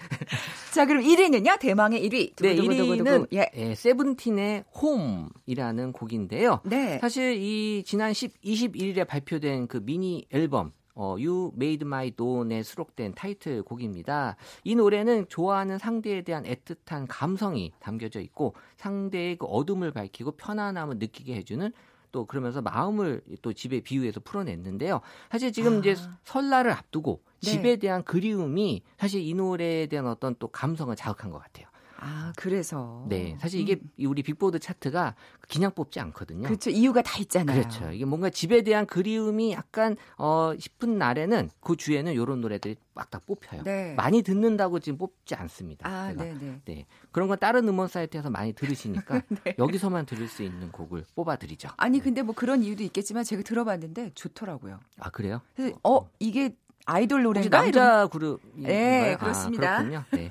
자, 0.73 0.87
그럼 0.87 1.03
1위는요? 1.03 1.59
대망의 1.59 2.09
1위. 2.09 2.37
네, 2.37 2.57
두구두구두구두구. 2.57 3.05
1위는 3.05 3.27
예. 3.35 3.51
예, 3.57 3.75
세븐틴의 3.75 4.65
홈이라는 4.81 5.93
곡인데요. 5.93 6.61
네. 6.65 6.99
사실 7.01 7.35
이 7.37 7.83
지난 7.85 8.13
10, 8.13 8.41
21일에 8.43 9.07
발표된 9.07 9.67
그 9.69 9.81
미니 9.83 10.27
앨범 10.31 10.73
어, 10.99 11.11
You 11.19 11.53
Made 11.55 11.87
My 11.87 12.11
Dawn에 12.11 12.63
수록된 12.63 13.15
타이틀 13.15 13.63
곡입니다. 13.63 14.37
이 14.65 14.75
노래는 14.75 15.27
좋아하는 15.29 15.77
상대에 15.79 16.23
대한 16.23 16.45
애틋한 16.45 17.05
감성이 17.09 17.73
담겨져 17.81 18.21
있고 18.21 18.55
상대의 18.79 19.37
그 19.37 19.45
어둠을 19.45 19.93
밝히고 19.93 20.33
편안함을 20.33 20.97
느끼게 20.99 21.35
해주는 21.35 21.71
또 22.17 22.25
그러면서 22.25 22.63
마음을 22.63 23.21
또 23.43 23.53
집에 23.53 23.81
비유해서 23.81 24.21
풀어냈는데요. 24.21 25.03
사실 25.31 25.53
지금 25.53 25.81
이제 25.81 25.95
아. 25.99 26.19
설날을 26.25 26.73
앞두고 26.73 27.21
네. 27.43 27.51
집에 27.51 27.77
대한 27.77 28.03
그리움이 28.05 28.81
사실 28.97 29.21
이 29.21 29.35
노래에 29.35 29.87
대한 29.87 30.07
어떤 30.07 30.35
또 30.39 30.49
감성을 30.49 30.97
자극한 30.97 31.31
것 31.31 31.39
같아요. 31.43 31.67
아, 31.99 32.33
그래서. 32.37 33.05
네, 33.09 33.37
사실 33.41 33.61
이게 33.61 33.75
음. 33.75 33.91
이 33.97 34.07
우리 34.07 34.23
빅보드 34.23 34.59
차트가 34.59 35.15
그냥 35.49 35.73
뽑지 35.75 36.01
않거든요. 36.01 36.47
그렇죠. 36.49 36.71
이유가 36.71 37.03
다 37.03 37.19
있잖아요. 37.21 37.59
그렇죠. 37.61 37.91
이게 37.93 38.05
뭔가 38.05 38.31
집에 38.31 38.63
대한 38.63 38.87
그리움이 38.87 39.53
약간 39.53 39.97
어 40.19 40.53
싶은 40.59 40.99
날에는 40.99 41.51
그 41.61 41.77
주에는 41.77 42.13
이런 42.13 42.41
노래들이 42.41 42.77
막 42.95 43.11
다 43.11 43.21
뽑혀요. 43.25 43.63
네. 43.63 43.95
많이 43.95 44.23
듣는다고 44.23 44.81
지금 44.81 44.99
뽑지 44.99 45.35
않습니다. 45.37 45.89
아, 45.89 46.09
제가. 46.11 46.25
네, 46.25 46.35
네. 46.41 46.61
네. 46.65 46.87
그런 47.13 47.29
건 47.29 47.39
다른 47.39 47.69
음원 47.69 47.89
사이트에서 47.89 48.31
많이 48.31 48.53
들으시니까 48.53 49.23
네. 49.45 49.55
여기서만 49.59 50.07
들을 50.07 50.27
수 50.29 50.43
있는 50.43 50.73
곡을 50.73 51.05
뽑아 51.15 51.37
드리죠. 51.37 51.69
아니 51.77 52.01
근데 52.01 52.23
뭐 52.23 52.35
그런 52.35 52.63
이유도 52.63 52.83
있겠지만 52.83 53.23
제가 53.25 53.43
들어봤는데 53.43 54.11
좋더라고요. 54.15 54.81
아 54.99 55.11
그래요? 55.11 55.41
그래서 55.55 55.77
어 55.85 56.09
이게 56.19 56.57
아이돌 56.87 57.23
노래인가? 57.25 57.65
이런- 57.67 57.73
남자 57.85 58.07
그룹? 58.09 58.41
네, 58.55 59.17
그렇습니다. 59.21 59.75
아, 59.77 59.79
그렇군요. 59.83 60.05
네. 60.13 60.29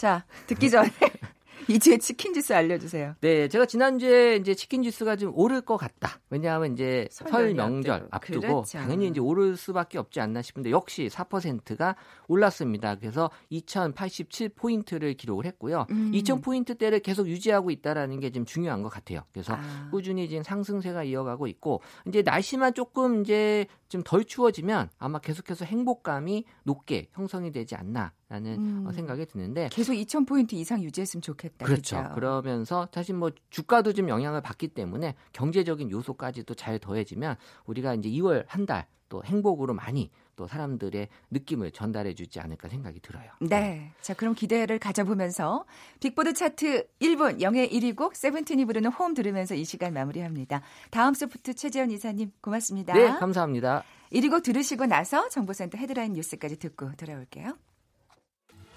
자 0.00 0.24
듣기 0.46 0.70
전에 0.70 0.88
이제 1.68 1.98
치킨 1.98 2.32
주스 2.32 2.54
알려주세요. 2.54 3.16
네, 3.20 3.48
제가 3.48 3.66
지난주에 3.66 4.36
이제 4.36 4.54
치킨 4.54 4.82
주스가 4.82 5.16
좀 5.16 5.30
오를 5.34 5.60
것 5.60 5.76
같다. 5.76 6.18
왜냐하면 6.30 6.72
이제 6.72 7.06
설 7.10 7.52
명절 7.52 8.08
앞두고. 8.10 8.40
그렇죠. 8.40 8.78
당연히 8.78 9.08
이제 9.08 9.20
오를 9.20 9.58
수밖에 9.58 9.98
없지 9.98 10.20
않나 10.20 10.40
싶은데 10.40 10.70
역시 10.70 11.10
4%가 11.12 11.96
올랐습니다. 12.28 12.94
그래서 12.94 13.30
2,087 13.50 14.48
포인트를 14.48 15.12
기록을 15.12 15.44
했고요. 15.44 15.84
음. 15.90 16.10
2,000 16.14 16.40
포인트대를 16.40 17.00
계속 17.00 17.28
유지하고 17.28 17.70
있다라는 17.70 18.20
게 18.20 18.30
지금 18.30 18.46
중요한 18.46 18.82
것 18.82 18.88
같아요. 18.88 19.20
그래서 19.30 19.54
아. 19.54 19.88
꾸준히 19.90 20.30
지금 20.30 20.42
상승세가 20.42 21.04
이어가고 21.04 21.46
있고 21.46 21.82
이제 22.08 22.22
날씨만 22.22 22.72
조금 22.72 23.20
이제 23.20 23.66
좀 23.90 24.02
덜 24.02 24.24
추워지면 24.24 24.88
아마 24.98 25.18
계속해서 25.18 25.66
행복감이 25.66 26.46
높게 26.64 27.10
형성이 27.12 27.52
되지 27.52 27.74
않나 27.74 28.12
라는 28.30 28.54
음. 28.58 28.86
어, 28.86 28.92
생각이 28.92 29.26
드는데 29.26 29.68
계속 29.70 29.92
2,000 29.92 30.24
포인트 30.24 30.54
이상 30.54 30.82
유지했으면 30.82 31.20
좋겠다. 31.20 31.66
그렇죠. 31.66 31.96
그죠? 31.96 32.14
그러면서 32.14 32.88
사실 32.94 33.14
뭐 33.14 33.30
주가도 33.50 33.92
좀 33.92 34.08
영향을 34.08 34.40
받기 34.40 34.68
때문에 34.68 35.16
경제적인 35.32 35.90
요소까지도 35.90 36.54
잘 36.54 36.78
더해지면 36.78 37.36
우리가 37.66 37.94
이제 37.94 38.08
2월 38.08 38.44
한 38.46 38.64
달 38.64 38.86
또 39.10 39.22
행복으로 39.24 39.74
많이 39.74 40.10
또 40.36 40.46
사람들의 40.46 41.08
느낌을 41.30 41.72
전달해 41.72 42.14
주지 42.14 42.40
않을까 42.40 42.68
생각이 42.68 43.00
들어요. 43.00 43.30
네. 43.40 43.92
자, 44.00 44.14
그럼 44.14 44.34
기대를 44.34 44.78
가져보면서 44.78 45.66
빅보드 46.00 46.32
차트 46.32 46.86
1분 47.00 47.42
영예 47.42 47.68
1위 47.68 47.94
곡 47.94 48.16
세븐틴이 48.16 48.64
부르는 48.64 48.90
홈 48.90 49.12
들으면서 49.12 49.54
이 49.54 49.64
시간 49.64 49.92
마무리합니다. 49.92 50.62
다음 50.90 51.12
소프트 51.12 51.52
최재현 51.54 51.90
이사님 51.90 52.32
고맙습니다. 52.40 52.94
네, 52.94 53.08
감사합니다. 53.18 53.82
1위 54.12 54.30
곡 54.30 54.42
들으시고 54.42 54.86
나서 54.86 55.28
정보센터 55.28 55.76
헤드라인 55.76 56.14
뉴스까지 56.14 56.58
듣고 56.58 56.92
돌아올게요. 56.96 57.58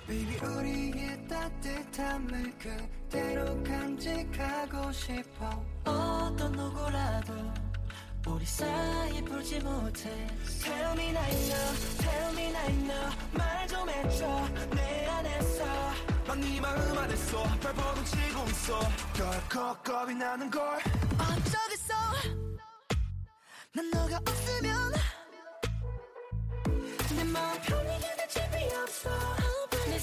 Baby 0.08 0.38
우리의 0.38 1.28
따뜻함을 1.28 2.54
그대로 2.60 3.64
간직하고 3.64 4.92
싶어. 4.92 5.64
어떤 5.86 6.52
누구라도 6.52 7.34
우리 8.28 8.46
사이 8.46 9.24
풀지 9.24 9.60
못해. 9.62 10.10
Tell 10.62 10.92
me 10.94 11.10
now, 11.10 11.76
tell 12.00 12.34
me 12.34 12.46
now 12.50 13.12
말 13.32 13.68
좀 13.68 13.90
해줘. 13.90 14.48
내 14.76 15.06
안에서. 15.08 15.66
난네 16.28 16.60
마음 16.62 16.98
안에서 16.98 17.44
발버둥 17.44 18.06
치고 18.06 18.44
있어. 18.50 18.80
덜컥 19.14 19.84
겁이 19.84 20.16
나는 20.16 20.50
걸. 20.50 20.62
어쩌겠어? 21.14 21.94
난 23.76 23.90
너가 23.92 24.18
없으면 24.18 24.94
내 27.16 27.24
마음 27.26 27.62
편히 27.62 28.00
기댈 28.00 28.28
집이 28.30 28.76
없어. 28.76 29.10
내 29.10 29.53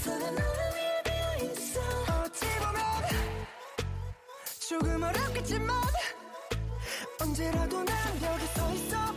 손은 0.04 0.18
너를 0.34 0.74
위해 0.74 1.02
비어 1.04 1.44
있어. 1.52 1.80
어찌 2.24 2.46
보면 2.58 2.80
조금 4.68 5.02
어렵겠지만 5.02 5.76
언제라도 7.20 7.84
난 7.84 8.22
여기 8.22 8.46
서 8.46 8.72
있어 8.72 9.09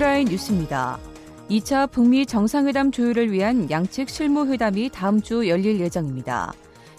헤드라인 0.00 0.28
뉴스입니다. 0.28 0.98
2차 1.50 1.90
북미 1.90 2.24
정상회담 2.24 2.90
조율을 2.90 3.30
위한 3.30 3.70
양측 3.70 4.08
실무회담이 4.08 4.88
다음 4.94 5.20
주 5.20 5.46
열릴 5.46 5.78
예정입니다. 5.78 6.54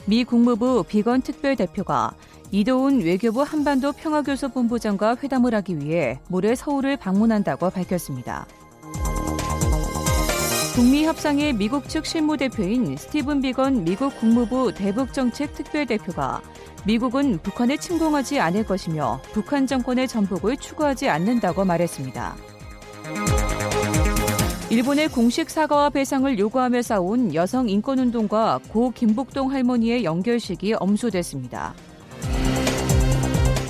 미 0.05 0.23
국무부 0.23 0.83
비건 0.87 1.23
특별대표가 1.23 2.13
이도훈 2.51 3.01
외교부 3.01 3.41
한반도 3.41 3.91
평화교섭 3.91 4.53
본부장과 4.53 5.17
회담을 5.23 5.55
하기 5.55 5.79
위해 5.79 6.19
모레 6.27 6.53
서울을 6.53 6.97
방문한다고 6.97 7.71
밝혔습니다. 7.71 8.45
북미 10.75 11.05
협상의 11.05 11.53
미국 11.53 11.89
측 11.89 12.05
실무대표인 12.05 12.97
스티븐 12.97 13.41
비건 13.41 13.83
미국 13.83 14.15
국무부 14.19 14.71
대북정책 14.75 15.55
특별대표가 15.55 16.39
미국은 16.85 17.39
북한에 17.39 17.77
침공하지 17.77 18.39
않을 18.39 18.63
것이며 18.63 19.21
북한 19.33 19.65
정권의 19.65 20.07
전복을 20.07 20.57
추구하지 20.57 21.09
않는다고 21.09 21.65
말했습니다. 21.65 22.50
일본의 24.71 25.09
공식 25.09 25.49
사과와 25.49 25.89
배상을 25.89 26.39
요구하며 26.39 26.81
싸운 26.81 27.35
여성 27.35 27.67
인권운동가 27.67 28.61
고 28.69 28.91
김복동 28.91 29.51
할머니의 29.51 30.05
연결식이 30.05 30.75
엄수됐습니다. 30.75 31.73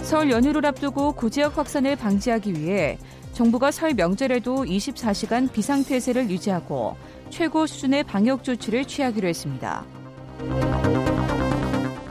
설 0.04 0.30
연휴를 0.30 0.64
앞두고 0.68 1.14
구지역 1.14 1.58
확산을 1.58 1.96
방지하기 1.96 2.54
위해 2.54 3.00
정부가 3.34 3.72
설 3.72 3.96
명절에도 3.96 4.66
24시간 4.66 5.52
비상태세를 5.52 6.30
유지하고 6.30 6.96
최고 7.32 7.66
수준의 7.66 8.04
방역 8.04 8.44
조치를 8.44 8.86
취하기로 8.86 9.28
했습니다. 9.28 9.84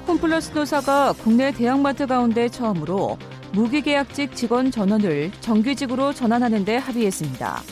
홈플러스 0.08 0.50
노사가 0.50 1.12
국내 1.12 1.52
대형마트 1.52 2.08
가운데 2.08 2.48
처음으로 2.48 3.18
무기계약직 3.52 4.34
직원 4.34 4.72
전원을 4.72 5.30
정규직으로 5.40 6.12
전환하는 6.12 6.64
데 6.64 6.76
합의했습니다. 6.76 7.62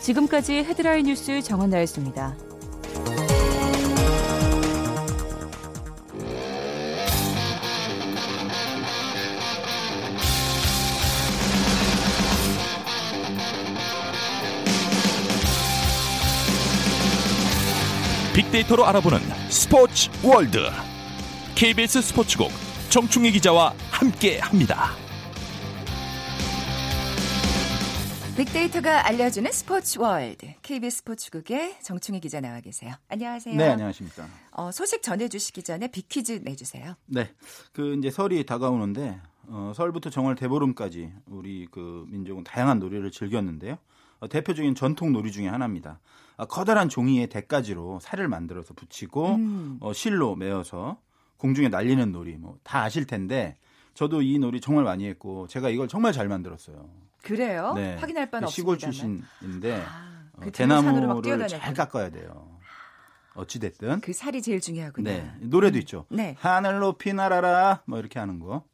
지금까지 0.00 0.64
헤드라인 0.64 1.06
뉴스 1.06 1.42
정원나였습니다. 1.42 2.36
빅데이터로 18.34 18.86
알아보는 18.86 19.18
스포츠 19.48 20.08
월드 20.22 20.70
KBS 21.56 22.00
스포츠국 22.00 22.50
정충희 22.88 23.32
기자와 23.32 23.74
함께합니다. 23.90 25.09
빅데이터가 28.40 29.06
알려주는 29.06 29.52
스포츠 29.52 29.98
월드 29.98 30.46
KBS 30.62 30.98
스포츠국의 30.98 31.76
정충희 31.82 32.20
기자 32.20 32.40
나와 32.40 32.58
계세요. 32.60 32.94
안녕하세요. 33.10 33.54
네, 33.54 33.68
안녕하십니까. 33.68 34.26
어, 34.52 34.70
소식 34.72 35.02
전해주시기 35.02 35.62
전에 35.62 35.88
빅퀴즈 35.88 36.40
내주세요. 36.42 36.94
네, 37.04 37.30
그 37.74 37.96
이제 37.98 38.10
설이 38.10 38.46
다가오는데 38.46 39.20
어, 39.48 39.72
설부터 39.76 40.08
정월 40.08 40.36
대보름까지 40.36 41.12
우리 41.26 41.66
그 41.70 42.06
민족은 42.08 42.44
다양한 42.44 42.78
놀이를 42.78 43.10
즐겼는데요. 43.10 43.76
어, 44.20 44.28
대표적인 44.28 44.74
전통 44.74 45.12
놀이 45.12 45.32
중에 45.32 45.46
하나입니다. 45.46 46.00
아, 46.38 46.46
커다란 46.46 46.88
종이에 46.88 47.26
대가지로 47.26 47.98
살을 48.00 48.26
만들어서 48.28 48.72
붙이고 48.72 49.34
음. 49.34 49.76
어, 49.82 49.92
실로 49.92 50.34
매어서 50.34 50.96
공중에 51.36 51.68
날리는 51.68 52.10
놀이 52.10 52.38
뭐 52.38 52.56
다 52.64 52.84
아실 52.84 53.04
텐데 53.04 53.58
저도 53.92 54.22
이 54.22 54.38
놀이 54.38 54.62
정말 54.62 54.84
많이 54.84 55.06
했고 55.06 55.46
제가 55.46 55.68
이걸 55.68 55.88
정말 55.88 56.14
잘 56.14 56.26
만들었어요. 56.26 56.88
그래요? 57.22 57.72
네. 57.74 57.96
확인할 57.96 58.30
바는 58.30 58.46
그 58.46 58.52
시골. 58.52 58.78
출신인데 58.78 59.82
아, 59.86 60.24
어, 60.34 60.40
그 60.42 60.50
대나무를. 60.50 61.48
잘 61.48 61.74
깎아야 61.74 62.10
돼요. 62.10 62.58
어찌 63.34 63.58
됐든 63.58 64.00
그 64.00 64.12
살이 64.12 64.42
제일 64.42 64.60
중요하군요. 64.60 65.08
네 65.08 65.32
노래도 65.40 65.78
있죠. 65.78 66.06
네. 66.08 66.36
하늘 66.40 66.80
높이 66.80 67.12
날아라 67.12 67.82
뭐 67.86 67.98
이렇게 67.98 68.18
하는 68.18 68.38
거. 68.40 68.64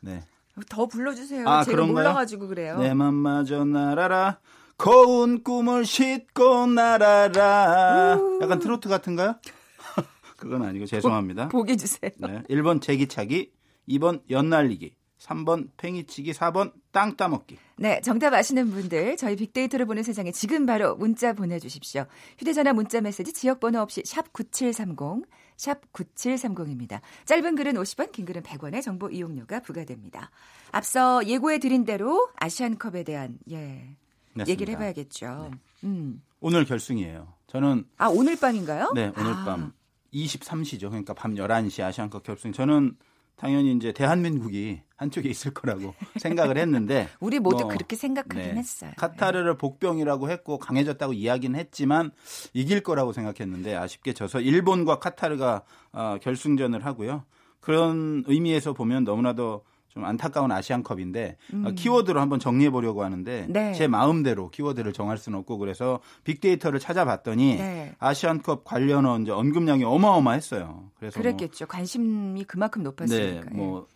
네. 0.00 0.22
더 0.68 0.86
불러주세요. 0.86 1.48
아, 1.48 1.64
제가 1.64 1.74
그런가요? 1.76 2.04
몰라가지고 2.04 2.48
그래요. 2.48 2.78
내 2.78 2.94
맘마저 2.94 3.64
날아라 3.64 4.38
고운 4.76 5.42
꿈을 5.42 5.84
싣고 5.84 6.66
날아라. 6.66 8.16
우. 8.16 8.38
약간 8.42 8.58
트로트 8.58 8.88
같은가요? 8.88 9.36
그건 10.36 10.62
아니고 10.62 10.86
죄송합니다. 10.86 11.48
보기 11.48 11.76
주세요. 11.76 12.10
네. 12.18 12.42
1번 12.50 12.82
제기차기, 12.82 13.52
2번 13.88 14.22
연날리기, 14.28 14.94
3번 15.24 15.68
팽이치기, 15.78 16.32
4번 16.32 16.72
땅 16.92 17.16
따먹기. 17.16 17.56
네, 17.76 18.00
정답 18.02 18.34
아시는 18.34 18.70
분들 18.70 19.16
저희 19.16 19.36
빅데이터를 19.36 19.86
보는 19.86 20.02
세상에 20.02 20.30
지금 20.32 20.66
바로 20.66 20.96
문자 20.96 21.32
보내주십시오. 21.32 22.04
휴대전화 22.38 22.72
문자 22.74 23.00
메시지 23.00 23.32
지역번호 23.32 23.80
없이 23.80 24.02
샵 24.04 24.32
9730, 24.32 25.26
샵 25.56 25.80
9730입니다. 25.92 27.00
짧은 27.24 27.56
글은 27.56 27.74
50원, 27.74 28.12
긴 28.12 28.26
글은 28.26 28.42
100원의 28.42 28.82
정보 28.82 29.08
이용료가 29.08 29.60
부과됩니다. 29.60 30.30
앞서 30.72 31.26
예고해 31.26 31.58
드린 31.58 31.84
대로 31.84 32.28
아시안컵에 32.36 33.04
대한 33.04 33.38
예 33.50 33.96
맞습니다. 34.34 34.50
얘기를 34.50 34.74
해봐야겠죠. 34.74 35.52
음. 35.84 36.22
오늘 36.40 36.64
결승이에요. 36.64 37.32
저는 37.46 37.86
아 37.96 38.08
오늘 38.08 38.36
밤인가요? 38.36 38.92
네, 38.94 39.10
오늘 39.16 39.32
아, 39.32 39.44
밤 39.44 39.72
23시죠. 40.12 40.90
그러니까 40.90 41.14
밤 41.14 41.34
11시 41.34 41.82
아시안컵 41.82 42.24
결승. 42.24 42.52
저는 42.52 42.96
당연히 43.36 43.72
이제 43.72 43.92
대한민국이 43.92 44.80
한쪽에 44.96 45.28
있을 45.28 45.52
거라고 45.52 45.94
생각을 46.18 46.56
했는데 46.56 47.08
우리 47.20 47.40
모두 47.40 47.64
뭐, 47.64 47.68
그렇게 47.68 47.96
생각하긴 47.96 48.54
네. 48.54 48.58
했어요. 48.58 48.92
카타르를 48.96 49.56
복병이라고 49.56 50.30
했고 50.30 50.58
강해졌다고 50.58 51.12
이야기는 51.12 51.58
했지만 51.58 52.12
이길 52.52 52.82
거라고 52.82 53.12
생각했는데 53.12 53.74
아쉽게 53.74 54.12
져서 54.12 54.40
일본과 54.40 54.98
카타르가 54.98 55.62
어, 55.92 56.16
결승전을 56.22 56.84
하고요. 56.84 57.24
그런 57.60 58.24
의미에서 58.26 58.72
보면 58.72 59.04
너무나도 59.04 59.64
좀 59.94 60.04
안타까운 60.04 60.50
아시안컵인데 60.50 61.36
어, 61.64 61.70
키워드로 61.70 62.20
한번 62.20 62.40
정리해 62.40 62.70
보려고 62.70 63.04
하는데 63.04 63.46
음. 63.48 63.52
네. 63.52 63.72
제 63.74 63.86
마음대로 63.86 64.50
키워드를 64.50 64.92
정할 64.92 65.18
수는 65.18 65.38
없고 65.38 65.58
그래서 65.58 66.00
빅데이터를 66.24 66.80
찾아봤더니 66.80 67.56
네. 67.56 67.94
아시안컵 68.00 68.64
관련어 68.64 69.20
이제 69.20 69.30
언급량이 69.30 69.84
어마어마했어요. 69.84 70.90
그래서 70.98 71.20
뭐 71.20 71.22
그랬겠죠. 71.22 71.66
관심이 71.66 72.42
그만큼 72.44 72.82
네, 72.82 72.84
높았으니까. 72.84 73.46
예. 73.52 73.56
뭐 73.56 73.86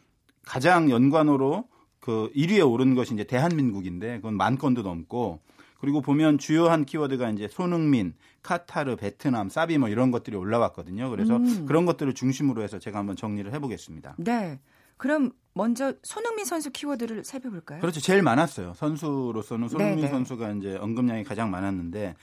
가장 0.44 0.88
연관어로 0.88 1.64
그 1.98 2.30
1위에 2.34 2.70
오른 2.70 2.94
것이 2.94 3.12
이제 3.12 3.24
대한민국인데 3.24 4.16
그건 4.16 4.34
만 4.36 4.56
건도 4.56 4.82
넘고 4.82 5.40
그리고 5.80 6.00
보면 6.00 6.38
주요한 6.38 6.84
키워드가 6.84 7.30
이제 7.30 7.48
손흥민, 7.48 8.14
카타르, 8.42 8.96
베트남, 8.96 9.48
사비 9.48 9.78
뭐 9.78 9.88
이런 9.88 10.12
것들이 10.12 10.36
올라왔거든요. 10.36 11.10
그래서 11.10 11.36
음. 11.36 11.66
그런 11.66 11.86
것들을 11.86 12.14
중심으로 12.14 12.62
해서 12.62 12.78
제가 12.78 12.98
한번 12.98 13.16
정리를 13.16 13.52
해보겠습니다. 13.52 14.14
네. 14.18 14.60
그럼 14.96 15.32
먼저 15.58 15.92
손흥민 16.04 16.44
선수 16.44 16.70
키워드를 16.70 17.24
살펴볼까요? 17.24 17.80
그렇죠. 17.80 18.00
제일 18.00 18.22
많았어요. 18.22 18.74
선수로서는 18.74 19.68
손흥민 19.68 19.96
네, 19.96 20.02
네. 20.02 20.08
선수가 20.08 20.52
이제 20.52 20.76
언급량이 20.76 21.24
가장 21.24 21.50
많았는데 21.50 22.14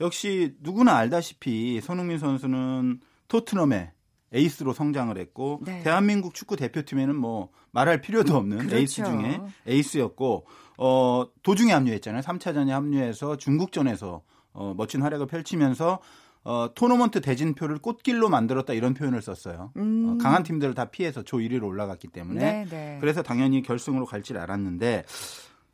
역시 0.00 0.56
누구나 0.58 0.96
알다시피 0.96 1.80
손흥민 1.80 2.18
선수는 2.18 2.98
토트넘의 3.28 3.92
에이스로 4.32 4.72
성장을 4.72 5.16
했고 5.16 5.60
네. 5.62 5.84
대한민국 5.84 6.34
축구 6.34 6.56
대표팀에는 6.56 7.14
뭐 7.14 7.50
말할 7.70 8.00
필요도 8.00 8.36
없는 8.36 8.58
그렇죠. 8.58 8.76
에이스 8.76 9.04
중에 9.04 9.40
에이스였고 9.68 10.46
어 10.78 11.26
도중에 11.44 11.72
합류했잖아요. 11.72 12.22
3차전에 12.22 12.70
합류해서 12.70 13.36
중국전에서 13.36 14.22
어 14.52 14.74
멋진 14.76 15.02
활약을 15.02 15.28
펼치면서 15.28 16.00
어 16.42 16.70
토너먼트 16.74 17.20
대진표를 17.20 17.78
꽃길로 17.78 18.28
만들었다 18.30 18.72
이런 18.72 18.94
표현을 18.94 19.20
썼어요. 19.22 19.72
음. 19.76 20.06
어, 20.08 20.22
강한 20.22 20.42
팀들을 20.42 20.74
다 20.74 20.86
피해서 20.86 21.22
조 21.22 21.36
1위로 21.38 21.64
올라갔기 21.64 22.08
때문에 22.08 22.64
네, 22.64 22.66
네. 22.70 22.98
그래서 23.00 23.22
당연히 23.22 23.62
결승으로 23.62 24.06
갈 24.06 24.22
줄 24.22 24.38
알았는데 24.38 25.04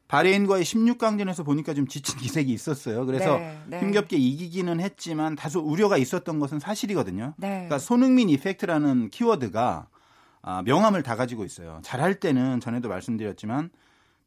바레인과의 0.09 0.63
16강전에서 0.65 1.45
보니까 1.45 1.75
좀 1.75 1.87
지친 1.89 2.17
기색이 2.19 2.53
있었어요. 2.53 3.07
그래서 3.07 3.39
네, 3.39 3.59
네. 3.67 3.81
힘겹게 3.81 4.17
이기기는 4.17 4.81
했지만 4.81 5.35
다소 5.35 5.61
우려가 5.61 5.97
있었던 5.97 6.39
것은 6.39 6.61
사실이거든요. 6.61 7.35
네. 7.37 7.49
그러니까 7.49 7.79
손흥민 7.79 8.29
이펙트라는 8.29 9.11
키워드가 9.11 9.89
아, 10.43 10.63
명함을 10.63 11.03
다 11.03 11.17
가지고 11.17 11.45
있어요. 11.45 11.81
잘할 11.83 12.21
때는 12.21 12.61
전에도 12.61 12.89
말씀드렸지만 12.89 13.71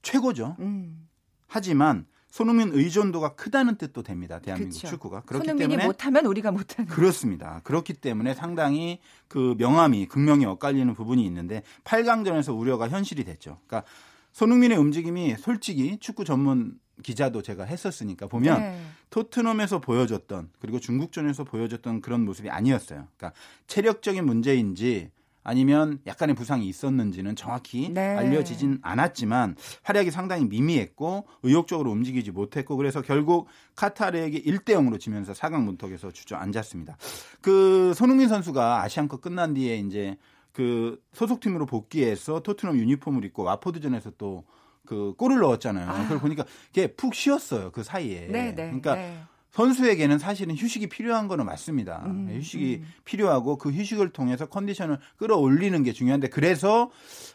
최고죠. 0.01 0.57
음. 0.59 1.07
하지만 1.47 2.05
손흥민 2.29 2.71
의존도가 2.73 3.35
크다는 3.35 3.75
뜻도 3.75 4.03
됩니다. 4.03 4.39
대한민국 4.39 4.75
그쵸. 4.75 4.87
축구가. 4.87 5.21
그렇기 5.21 5.45
손흥민이 5.47 5.69
때문에 5.69 5.87
못하면 5.87 6.25
우리가 6.25 6.51
못하는. 6.51 6.89
그렇습니다. 6.89 7.61
그렇기 7.63 7.93
때문에 7.93 8.33
상당히 8.35 8.99
그 9.27 9.55
명암이 9.57 10.07
극명히 10.07 10.45
엇갈리는 10.45 10.93
부분이 10.93 11.25
있는데 11.25 11.63
8강전에서 11.83 12.57
우려가 12.57 12.87
현실이 12.87 13.23
됐죠. 13.23 13.59
그러니까 13.65 13.89
손흥민의 14.33 14.77
움직임이 14.77 15.35
솔직히 15.37 15.97
축구 15.99 16.23
전문 16.23 16.79
기자도 17.01 17.41
제가 17.41 17.63
했었으니까 17.63 18.27
보면 18.27 18.59
네. 18.59 18.81
토트넘에서 19.09 19.79
보여줬던 19.79 20.49
그리고 20.59 20.79
중국전에서 20.79 21.45
보여줬던 21.45 22.01
그런 22.01 22.25
모습이 22.25 22.49
아니었어요. 22.49 23.07
그러니까 23.17 23.39
체력적인 23.67 24.25
문제인지 24.25 25.09
아니면 25.43 25.99
약간의 26.05 26.35
부상이 26.35 26.67
있었는지는 26.67 27.35
정확히 27.35 27.89
네. 27.89 28.15
알려지진 28.15 28.79
않았지만 28.81 29.55
활약이 29.83 30.11
상당히 30.11 30.45
미미했고 30.45 31.25
의욕적으로 31.43 31.91
움직이지 31.91 32.31
못했고 32.31 32.75
그래서 32.75 33.01
결국 33.01 33.47
카타르에게 33.75 34.41
1대 34.41 34.69
0으로 34.69 34.99
지면서 34.99 35.33
4강 35.33 35.63
문턱에서 35.63 36.11
주저앉았습니다. 36.11 36.97
그 37.41 37.93
손흥민 37.95 38.27
선수가 38.27 38.83
아시안컵 38.83 39.21
끝난 39.21 39.53
뒤에 39.53 39.77
이제 39.77 40.17
그 40.51 41.01
소속팀으로 41.13 41.65
복귀해서 41.65 42.41
토트넘 42.41 42.77
유니폼을 42.77 43.23
입고 43.25 43.43
와포드전에서 43.43 44.11
또 44.17 44.43
그 44.89 45.13
골을 45.17 45.37
넣었잖아요. 45.37 45.87
아. 45.87 46.03
그걸 46.03 46.19
보니까 46.19 46.45
걔 46.73 46.87
푹 46.87 47.13
쉬었어요. 47.13 47.71
그 47.71 47.83
사이에. 47.83 48.21
네, 48.21 48.55
네. 48.55 48.55
그러니까 48.55 48.95
네. 48.95 49.19
선수에게는 49.51 50.19
사실은 50.19 50.55
휴식이 50.55 50.87
필요한 50.87 51.27
거는 51.27 51.45
맞습니다. 51.45 52.03
음, 52.05 52.29
휴식이 52.31 52.81
음. 52.83 52.87
필요하고 53.03 53.57
그 53.57 53.71
휴식을 53.71 54.09
통해서 54.09 54.45
컨디션을 54.45 54.99
끌어올리는 55.17 55.81
게 55.83 55.91
중요한데 55.91 56.29
그래서 56.29 56.91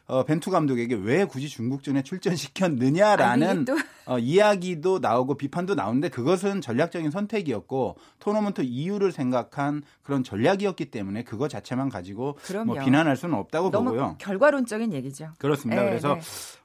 어, 0.07 0.24
벤투 0.24 0.50
감독에게 0.50 0.94
왜 0.94 1.24
굳이 1.24 1.48
중국전에 1.48 2.03
출전시켰느냐라는 2.03 3.64
어, 4.07 4.18
이야기도 4.18 5.00
나오고 5.00 5.37
비판도 5.37 5.74
나오는데 5.74 6.09
그것은 6.09 6.61
전략적인 6.61 7.11
선택이었고 7.11 7.96
토너먼트 8.20 8.62
이유를 8.62 9.12
생각한 9.12 9.83
그런 10.03 10.22
전략이었기 10.22 10.90
때문에 10.90 11.24
그거 11.24 11.48
자체만 11.48 11.88
가지고 11.88 12.38
그럼요. 12.44 12.74
뭐 12.74 12.85
비난할 12.85 13.16
수는 13.16 13.35
없다고 13.37 13.70
보고요. 13.70 14.16
결과론적인 14.18 14.92
얘기죠. 14.92 15.31
그렇습니다. 15.38 15.83
네, 15.83 15.88
그래서 15.88 16.14
네. 16.14 16.20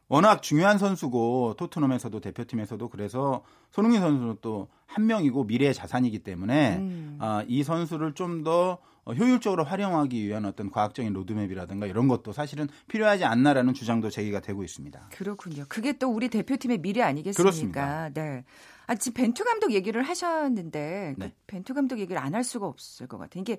워낙 0.09 0.41
중요한 0.41 0.77
선수고 0.77 1.53
토트넘에서도 1.57 2.19
대표팀에서도 2.19 2.89
그래서 2.89 3.43
손흥민 3.71 4.01
선수는 4.01 4.37
또 4.41 4.67
한 4.89 5.05
명이고 5.05 5.43
미래의 5.43 5.75
자산이기 5.75 6.19
때문에 6.19 6.77
음. 6.77 7.17
아, 7.19 7.43
이 7.47 7.63
선수를 7.63 8.13
좀 8.15 8.43
더 8.43 8.79
효율적으로 9.07 9.63
활용하기 9.63 10.27
위한 10.27 10.45
어떤 10.45 10.69
과학적인 10.71 11.13
로드맵이라든가 11.13 11.85
이런 11.87 12.07
것도 12.07 12.31
사실은 12.31 12.67
필요하지 12.87 13.25
않나라는 13.25 13.73
주장도 13.73 14.09
제기가 14.09 14.39
되고 14.39 14.63
있습니다. 14.63 15.09
그렇군요. 15.11 15.65
그게 15.67 15.93
또 15.93 16.09
우리 16.09 16.29
대표팀의 16.29 16.79
미래 16.79 17.01
아니겠습니까? 17.01 17.41
그렇습니다. 17.43 18.09
네. 18.13 18.43
아, 18.87 18.95
지금 18.95 19.13
벤투 19.23 19.43
감독 19.43 19.71
얘기를 19.71 20.01
하셨는데 20.03 21.15
그 21.17 21.23
네. 21.23 21.33
벤투 21.47 21.73
감독 21.73 21.99
얘기를 21.99 22.21
안 22.21 22.33
할 22.35 22.43
수가 22.43 22.65
없을 22.67 23.07
것 23.07 23.17
같아요. 23.17 23.41
이게 23.41 23.57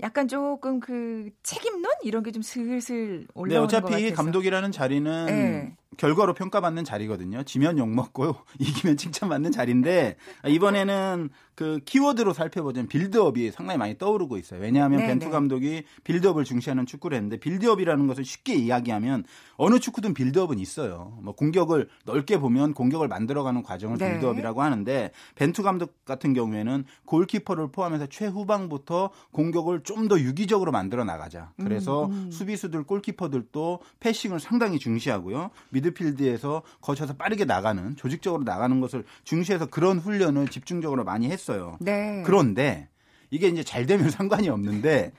약간 0.00 0.28
조금 0.28 0.80
그 0.80 1.30
책임론 1.42 1.90
이런 2.02 2.22
게 2.22 2.30
좀 2.32 2.42
슬슬 2.42 3.20
네, 3.20 3.26
올라오는 3.34 3.68
것 3.68 3.84
어차피. 3.84 4.12
감독이라는 4.12 4.72
자리는 4.72 5.26
네. 5.26 5.76
결과로 5.96 6.34
평가받는 6.34 6.84
자리거든요. 6.84 7.42
지면 7.42 7.78
욕 7.78 7.88
먹고 7.88 8.36
이기면 8.58 8.96
칭찬받는 8.96 9.52
자리인데 9.52 10.16
이번에는 10.46 11.28
그 11.54 11.80
키워드로 11.84 12.32
살펴보자면 12.34 12.86
빌드업이 12.88 13.50
상당히 13.50 13.78
많이 13.78 13.96
떠오르고 13.96 14.36
있어요. 14.36 14.60
왜냐하면 14.60 15.00
네, 15.00 15.06
벤투 15.06 15.26
네. 15.26 15.30
감독이 15.30 15.84
빌드업을 16.04 16.44
중시하는 16.44 16.84
축구를 16.84 17.16
했는데 17.16 17.38
빌드업이라는 17.38 18.06
것을 18.06 18.24
쉽게 18.24 18.54
이야기하면 18.54 19.24
어느 19.56 19.78
축구든 19.78 20.12
빌드업은 20.12 20.58
있어요. 20.58 21.16
뭐 21.22 21.34
공격을 21.34 21.88
넓게 22.04 22.38
보면 22.38 22.74
공격을 22.74 23.08
만들어가는 23.08 23.62
과정을 23.62 23.96
네. 23.96 24.12
빌드업이라고 24.12 24.62
하는데 24.62 25.12
벤투 25.34 25.62
감독 25.62 26.04
같은 26.04 26.34
경우에는 26.34 26.84
골키퍼를 27.06 27.68
포함해서 27.72 28.06
최후방부터 28.06 29.10
공격을 29.32 29.82
좀 29.82 30.06
더 30.06 30.20
유기적으로 30.20 30.72
만들어 30.72 31.04
나가자. 31.04 31.52
그래서 31.56 32.06
음, 32.06 32.12
음. 32.12 32.30
수비수들, 32.30 32.84
골키퍼들도 32.84 33.80
패싱을 34.00 34.40
상당히 34.40 34.78
중시하고요. 34.78 35.50
미드필드에서 35.76 36.62
거쳐서 36.80 37.14
빠르게 37.14 37.44
나가는 37.44 37.96
조직적으로 37.96 38.42
나가는 38.44 38.80
것을 38.80 39.04
중시해서 39.24 39.66
그런 39.66 39.98
훈련을 39.98 40.48
집중적으로 40.48 41.04
많이 41.04 41.30
했어요. 41.30 41.76
네. 41.80 42.22
그런데 42.24 42.88
이게 43.30 43.48
이제 43.48 43.62
잘 43.62 43.86
되면 43.86 44.08
상관이 44.10 44.48
없는데 44.48 45.12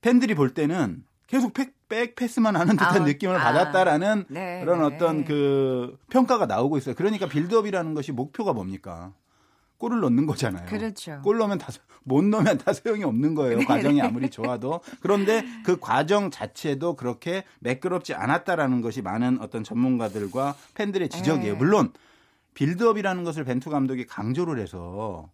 팬들이 0.00 0.34
볼 0.34 0.54
때는 0.54 1.04
계속 1.26 1.52
백, 1.52 1.74
백 1.88 2.14
패스만 2.14 2.56
하는 2.56 2.76
듯한 2.76 3.02
아, 3.02 3.04
느낌을 3.04 3.36
아. 3.36 3.38
받았다라는 3.38 4.24
네, 4.28 4.60
그런 4.64 4.80
네. 4.80 4.84
어떤 4.84 5.24
그 5.24 5.96
평가가 6.10 6.46
나오고 6.46 6.78
있어요. 6.78 6.94
그러니까 6.94 7.26
빌드업이라는 7.28 7.94
것이 7.94 8.12
목표가 8.12 8.52
뭡니까? 8.52 9.12
골을 9.78 10.00
넣는 10.00 10.26
거잖아요. 10.26 10.66
그렇죠. 10.66 11.20
골 11.22 11.38
넣으면 11.38 11.58
다 11.58 11.72
못 12.08 12.24
넣으면 12.24 12.58
다 12.58 12.72
소용이 12.72 13.04
없는 13.04 13.34
거예요. 13.34 13.58
네, 13.58 13.64
과정이 13.64 13.96
네. 13.96 14.02
아무리 14.02 14.30
좋아도 14.30 14.80
그런데 15.00 15.44
그 15.64 15.78
과정 15.78 16.30
자체도 16.30 16.96
그렇게 16.96 17.44
매끄럽지 17.60 18.14
않았다라는 18.14 18.80
것이 18.80 19.02
많은 19.02 19.40
어떤 19.40 19.62
전문가들과 19.62 20.56
팬들의 20.74 21.10
지적이에요. 21.10 21.52
네. 21.52 21.58
물론 21.58 21.92
빌드업이라는 22.54 23.22
것을 23.22 23.44
벤투 23.44 23.70
감독이 23.70 24.06
강조를 24.06 24.58
해서 24.58 25.30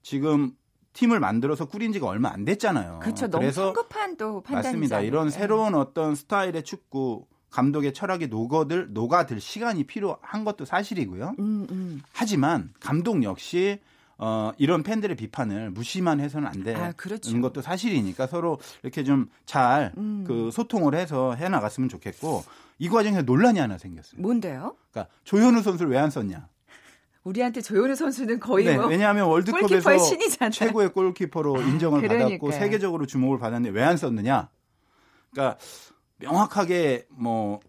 지금 0.00 0.52
팀을 0.94 1.20
만들어서 1.20 1.66
꾸린 1.66 1.92
지가 1.92 2.06
얼마 2.06 2.30
안 2.30 2.44
됐잖아요. 2.44 3.00
그렇죠. 3.02 3.28
너무 3.28 3.42
그래서 3.42 3.66
성급한 3.66 4.16
또 4.16 4.42
판단이죠. 4.42 4.68
맞습니다. 4.68 5.00
이런 5.00 5.30
새로운 5.30 5.74
어떤 5.74 6.14
스타일의 6.14 6.62
축구 6.62 7.26
감독의 7.52 7.92
철학이 7.94 8.26
녹아들 8.28 8.88
녹아들 8.92 9.40
시간이 9.40 9.84
필요한 9.84 10.44
것도 10.44 10.64
사실이고요. 10.64 11.34
음, 11.38 11.66
음. 11.70 12.02
하지만 12.12 12.70
감독 12.80 13.22
역시 13.22 13.78
어, 14.18 14.52
이런 14.56 14.82
팬들의 14.82 15.16
비판을 15.16 15.70
무시만 15.70 16.20
해서는 16.20 16.46
안 16.48 16.62
되는 16.62 16.80
아, 16.80 16.92
그렇죠. 16.92 17.38
것도 17.40 17.60
사실이니까 17.60 18.26
서로 18.26 18.58
이렇게 18.82 19.04
좀 19.04 19.28
잘그 19.46 19.96
음. 19.98 20.50
소통을 20.50 20.94
해서 20.94 21.34
해 21.34 21.48
나갔으면 21.48 21.88
좋겠고 21.88 22.44
이 22.78 22.88
과정에서 22.88 23.22
논란이 23.22 23.58
하나 23.58 23.78
생겼어요. 23.78 24.20
뭔데요? 24.20 24.76
그러니까 24.90 25.12
조현우 25.24 25.62
선수를 25.62 25.90
왜 25.92 25.98
안 25.98 26.10
썼냐? 26.10 26.48
우리한테 27.24 27.60
조현우 27.60 27.94
선수는 27.94 28.40
거의 28.40 28.64
네, 28.66 28.76
뭐 28.76 28.86
왜냐하면 28.86 29.26
월드컵에서. 29.26 29.90
최고의 30.50 30.92
골키퍼로 30.92 31.60
인정을 31.62 32.00
그러니까요. 32.02 32.28
받았고 32.28 32.50
세계적으로 32.52 33.06
주목을 33.06 33.38
받았는데 33.38 33.76
왜 33.78 33.84
안 33.84 33.96
썼느냐? 33.96 34.48
그러니까 35.30 35.58
명확하게 36.22 37.06
뭐 37.10 37.60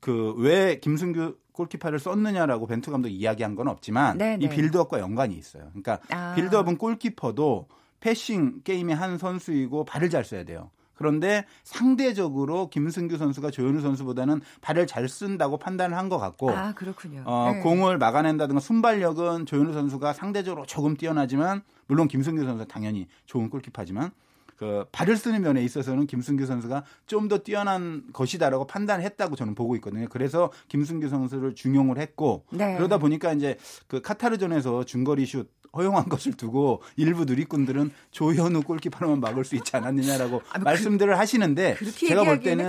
그 0.00 0.34
왜 0.38 0.78
김승규 0.78 1.36
골키퍼를 1.52 1.98
썼느냐라고 1.98 2.68
벤투 2.68 2.92
감독이 2.92 3.14
이야기한 3.16 3.56
건 3.56 3.66
없지만 3.66 4.16
네, 4.16 4.38
이 4.40 4.46
네. 4.46 4.48
빌드업과 4.48 5.00
연관이 5.00 5.36
있어요. 5.36 5.64
그러니까 5.70 5.98
아. 6.10 6.34
빌드업은 6.36 6.78
골키퍼도 6.78 7.66
패싱 7.98 8.60
게임의 8.62 8.94
한 8.94 9.18
선수이고 9.18 9.84
발을 9.84 10.08
잘 10.08 10.24
써야 10.24 10.44
돼요. 10.44 10.70
그런데 10.94 11.44
상대적으로 11.64 12.70
김승규 12.70 13.16
선수가 13.16 13.50
조현우 13.50 13.80
선수보다는 13.80 14.40
발을 14.60 14.86
잘 14.86 15.08
쓴다고 15.08 15.58
판단을 15.58 15.96
한 15.96 16.08
것 16.08 16.18
같고 16.18 16.50
아 16.50 16.72
그렇군요. 16.74 17.22
어, 17.26 17.50
네. 17.54 17.60
공을 17.60 17.98
막아낸다든가 17.98 18.60
순발력은 18.60 19.46
조현우 19.46 19.72
선수가 19.72 20.12
상대적으로 20.12 20.64
조금 20.64 20.96
뛰어나지만 20.96 21.62
물론 21.88 22.06
김승규 22.06 22.44
선수가 22.44 22.66
당연히 22.68 23.08
좋은 23.26 23.50
골키퍼지만 23.50 24.12
그 24.58 24.84
발을 24.90 25.16
쓰는 25.16 25.40
면에 25.42 25.62
있어서는 25.62 26.06
김승규 26.06 26.44
선수가 26.44 26.84
좀 27.06 27.28
더 27.28 27.38
뛰어난 27.38 28.04
것이다라고 28.14 28.66
판단했다고 28.66 29.36
저는 29.36 29.54
보고 29.54 29.76
있거든요. 29.76 30.06
그래서 30.08 30.50
김승규 30.68 31.08
선수를 31.08 31.54
중용을 31.54 31.98
했고 31.98 32.46
네. 32.50 32.74
그러다 32.76 32.96
보니까 32.96 33.34
이제 33.34 33.58
그 33.86 34.00
카타르전에서 34.00 34.84
중거리 34.84 35.26
슛 35.26 35.50
허용한 35.76 36.08
것을 36.08 36.32
두고 36.32 36.80
일부 36.96 37.26
누리꾼들은 37.26 37.90
조현우 38.12 38.62
골키퍼로만 38.62 39.20
막을 39.20 39.44
수 39.44 39.56
있지 39.56 39.76
않았느냐라고 39.76 40.40
아, 40.50 40.58
뭐 40.58 40.64
말씀들을 40.64 41.18
하시는데 41.18 41.74
그렇게 41.74 42.08
제가 42.08 42.24
볼 42.24 42.40
때는. 42.40 42.68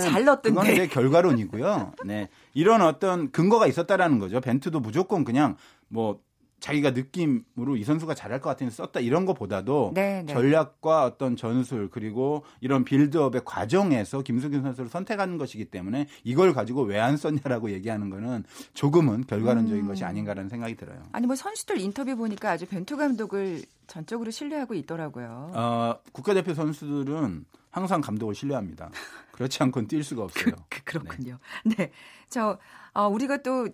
그건 0.61 0.65
제 0.75 0.87
결과론이고요. 0.87 1.93
네. 2.05 2.27
이런 2.53 2.81
어떤 2.81 3.31
근거가 3.31 3.67
있었다라는 3.67 4.19
거죠. 4.19 4.41
벤투도 4.41 4.81
무조건 4.81 5.23
그냥 5.23 5.55
뭐 5.87 6.19
자기가 6.59 6.91
느낌으로 6.91 7.75
이 7.75 7.83
선수가 7.83 8.13
잘할 8.13 8.39
것 8.39 8.49
같아서 8.49 8.71
썼다 8.71 8.99
이런 8.99 9.25
것보다도 9.25 9.91
네, 9.95 10.23
네. 10.25 10.33
전략과 10.33 11.05
어떤 11.05 11.35
전술 11.35 11.89
그리고 11.89 12.43
이런 12.61 12.83
빌드업의 12.83 13.41
과정에서 13.45 14.21
김승균 14.21 14.61
선수를 14.61 14.89
선택하는 14.89 15.37
것이기 15.37 15.65
때문에 15.65 16.07
이걸 16.23 16.53
가지고 16.53 16.83
왜 16.83 16.99
안 16.99 17.15
썼냐라고 17.17 17.71
얘기하는 17.71 18.09
거는 18.09 18.43
조금은 18.73 19.23
결과론적인 19.25 19.83
음. 19.83 19.87
것이 19.87 20.03
아닌가라는 20.03 20.49
생각이 20.49 20.75
들어요. 20.75 21.01
아니 21.13 21.27
뭐 21.27 21.35
선수들 21.35 21.79
인터뷰 21.79 22.15
보니까 22.15 22.51
아주 22.51 22.65
벤투 22.67 22.97
감독을 22.97 23.61
전적으로 23.87 24.29
신뢰하고 24.31 24.73
있더라고요. 24.75 25.51
어, 25.55 25.95
국가대표 26.11 26.53
선수들은 26.53 27.45
항상 27.71 28.01
감독을 28.01 28.35
신뢰합니다. 28.35 28.89
그렇지 29.31 29.61
않고는 29.63 29.87
뛸 29.87 30.03
수가 30.03 30.23
없어요. 30.23 30.55
그, 30.69 30.83
그 30.83 30.97
렇군요. 30.97 31.39
네. 31.63 31.91
저, 32.29 32.59
어, 32.93 33.07
우리가 33.07 33.37
또, 33.37 33.67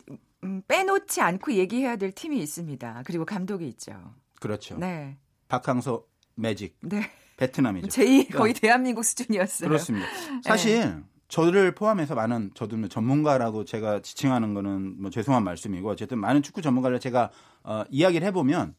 음, 0.43 0.62
빼놓지 0.67 1.21
않고 1.21 1.53
얘기해야 1.53 1.95
될 1.95 2.12
팀이 2.12 2.38
있습니다. 2.39 3.03
그리고 3.05 3.25
감독이 3.25 3.67
있죠. 3.69 4.13
그렇죠. 4.39 4.77
네. 4.77 5.17
박항서 5.47 6.03
매직 6.36 6.77
네. 6.81 7.10
베트남이죠. 7.38 7.88
제2 7.89 8.05
그러니까 8.05 8.38
거의 8.38 8.53
대한민국 8.53 9.03
수준이었어요. 9.03 9.69
그렇습니다. 9.69 10.08
사실 10.43 11.03
저를 11.27 11.73
포함해서 11.73 12.13
많은 12.15 12.51
저도 12.53 12.77
뭐 12.77 12.88
전문가라고 12.88 13.65
제가 13.65 14.01
지칭하는 14.01 14.53
거는 14.53 15.01
뭐 15.01 15.10
죄송한 15.10 15.43
말씀이고 15.43 15.89
어쨌든 15.89 16.19
많은 16.19 16.43
축구 16.43 16.62
전문가를 16.62 16.99
제가 16.99 17.31
어, 17.63 17.84
이야기를 17.89 18.25
해보면 18.27 18.75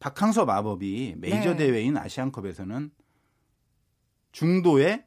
박항서 0.00 0.46
마법이 0.46 1.16
메이저 1.18 1.50
네. 1.50 1.56
대회인 1.56 1.96
아시안컵에서는 1.96 2.90
중도에 4.32 5.04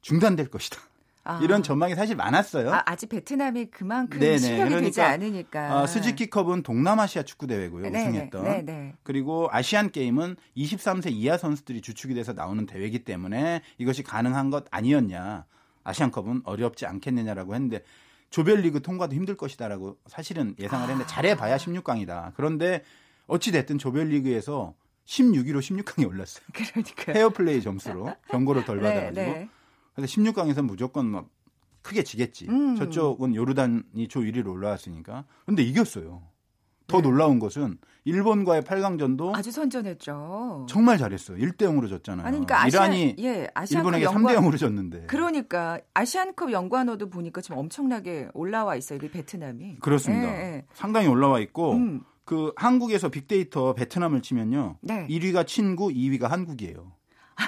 중단될 0.00 0.48
것이다. 0.48 0.80
아. 1.24 1.40
이런 1.42 1.62
전망이 1.62 1.94
사실 1.94 2.16
많았어요. 2.16 2.72
아, 2.72 2.82
아직 2.86 3.10
베트남이 3.10 3.66
그만큼 3.66 4.18
네네. 4.18 4.38
실력이 4.38 4.70
되지 4.70 4.96
그러니까, 4.96 5.08
않으니까. 5.08 5.82
어, 5.82 5.86
스즈키컵은 5.86 6.62
동남아시아 6.62 7.22
축구 7.22 7.46
대회고요. 7.46 7.82
네네. 7.82 8.00
우승했던. 8.00 8.44
네네. 8.44 8.94
그리고 9.02 9.48
아시안 9.50 9.90
게임은 9.90 10.36
23세 10.56 11.12
이하 11.12 11.36
선수들이 11.36 11.82
주축이 11.82 12.14
돼서 12.14 12.32
나오는 12.32 12.64
대회이기 12.64 13.00
때문에 13.00 13.60
이것이 13.76 14.02
가능한 14.02 14.48
것 14.48 14.64
아니었냐. 14.70 15.44
아시안컵은 15.84 16.42
어렵지 16.44 16.86
않겠느냐라고 16.86 17.54
했는데 17.54 17.82
조별리그 18.30 18.80
통과도 18.80 19.14
힘들 19.14 19.36
것이다라고 19.36 19.98
사실은 20.06 20.54
예상을 20.58 20.88
했는데 20.88 21.06
잘해봐야 21.06 21.58
16강이다. 21.58 22.32
그런데 22.36 22.82
어찌 23.26 23.52
됐든 23.52 23.76
조별리그에서 23.76 24.74
16위로 25.08 25.58
16강에 25.60 26.06
올랐어요. 26.06 26.44
그러니까. 26.52 27.12
페어플레이 27.12 27.62
점수로 27.62 28.12
경고를 28.28 28.64
덜 28.64 28.80
네, 28.80 28.82
받아가지고. 28.94 29.20
네. 29.20 29.48
그래서 29.94 30.12
16강에서 30.14 30.62
무조건 30.62 31.06
막 31.06 31.28
크게 31.82 32.02
지겠지. 32.02 32.46
음. 32.48 32.76
저쪽은 32.76 33.34
요르단이 33.34 34.08
조 34.08 34.20
1위로 34.20 34.48
올라왔으니까. 34.52 35.24
근데 35.46 35.62
이겼어요. 35.62 36.22
더 36.86 36.98
네. 36.98 37.02
놀라운 37.02 37.38
것은 37.38 37.78
일본과의 38.04 38.62
8강전도 38.62 39.34
아주 39.34 39.50
선전했죠. 39.50 40.66
정말 40.68 40.96
잘했어요. 40.98 41.36
1대 41.38 41.58
0으로 41.62 41.88
졌잖아요. 41.88 42.26
아니, 42.26 42.36
그러니까 42.38 42.62
아시안, 42.62 42.92
이란이 42.92 43.16
예, 43.18 43.48
일본에게 43.70 44.04
연관- 44.04 44.34
3대 44.34 44.38
0으로 44.38 44.58
졌는데. 44.58 45.06
그러니까 45.06 45.78
아시안컵 45.94 46.50
연관어도 46.52 47.10
보니까 47.10 47.40
지금 47.42 47.58
엄청나게 47.58 48.28
올라와 48.32 48.76
있어요. 48.76 48.98
이 49.02 49.10
베트남이. 49.10 49.76
그렇습니다. 49.80 50.28
예, 50.28 50.38
예. 50.56 50.64
상당히 50.72 51.08
올라와 51.08 51.40
있고 51.40 51.72
음. 51.72 52.02
그 52.28 52.52
한국에서 52.56 53.08
빅데이터 53.08 53.72
베트남을 53.72 54.20
치면요. 54.20 54.76
네. 54.82 55.06
1위가 55.08 55.46
친구, 55.46 55.88
2위가 55.88 56.28
한국이에요. 56.28 56.92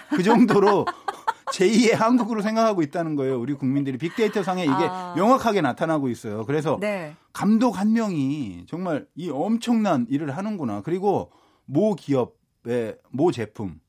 그 0.09 0.23
정도로 0.23 0.87
제2의 1.53 1.97
한국으로 1.97 2.41
생각하고 2.41 2.81
있다는 2.81 3.15
거예요. 3.15 3.39
우리 3.39 3.53
국민들이 3.53 3.99
빅데이터 3.99 4.43
상에 4.43 4.63
이게 4.63 4.73
아. 4.73 5.13
명확하게 5.19 5.61
나타나고 5.61 6.09
있어요. 6.09 6.47
그래서 6.47 6.79
네. 6.81 7.15
감독 7.35 7.79
한 7.79 7.93
명이 7.93 8.65
정말 8.69 9.07
이 9.15 9.29
엄청난 9.29 10.07
일을 10.09 10.35
하는구나. 10.35 10.81
그리고 10.81 11.31
모 11.67 11.95
기업의 11.95 12.97
모 13.11 13.33
제품, 13.33 13.81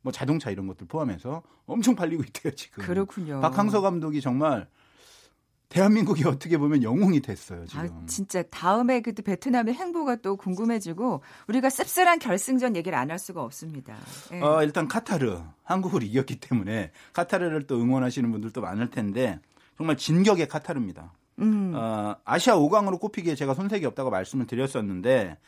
뭐 0.00 0.12
자동차 0.12 0.50
이런 0.50 0.66
것들 0.66 0.86
포함해서 0.86 1.42
엄청 1.66 1.94
팔리고 1.94 2.22
있대요 2.22 2.54
지금. 2.54 2.84
그렇군요. 2.84 3.42
박항서 3.42 3.82
감독이 3.82 4.22
정말 4.22 4.66
대한민국이 5.68 6.24
어떻게 6.26 6.56
보면 6.56 6.82
영웅이 6.82 7.20
됐어요 7.20 7.66
지금. 7.66 7.84
아, 7.84 8.06
진짜 8.06 8.42
다음에 8.44 9.00
그 9.00 9.12
베트남의 9.12 9.74
행보가 9.74 10.16
또 10.16 10.36
궁금해지고 10.36 11.20
우리가 11.48 11.68
씁쓸한 11.68 12.18
결승전 12.20 12.74
얘기를 12.76 12.96
안 12.96 13.08
할 13.10 13.18
수가 13.18 13.42
없습니다. 13.42 13.96
예. 14.32 14.40
어, 14.40 14.62
일단 14.62 14.86
카타르 14.86 15.40
한국을 15.64 16.02
이겼기 16.02 16.40
때문에 16.40 16.90
카타르를 17.14 17.66
또 17.66 17.80
응원하시는 17.80 18.30
분들도 18.30 18.60
많을 18.60 18.90
텐데 18.90 19.40
정말 19.78 19.96
진격의 19.96 20.48
카타르입니다. 20.48 21.12
음. 21.38 21.72
어, 21.74 22.16
아시아 22.24 22.56
5강으로 22.56 23.00
꼽히기에 23.00 23.34
제가 23.34 23.54
손색이 23.54 23.86
없다고 23.86 24.10
말씀을 24.10 24.46
드렸었는데 24.46 25.38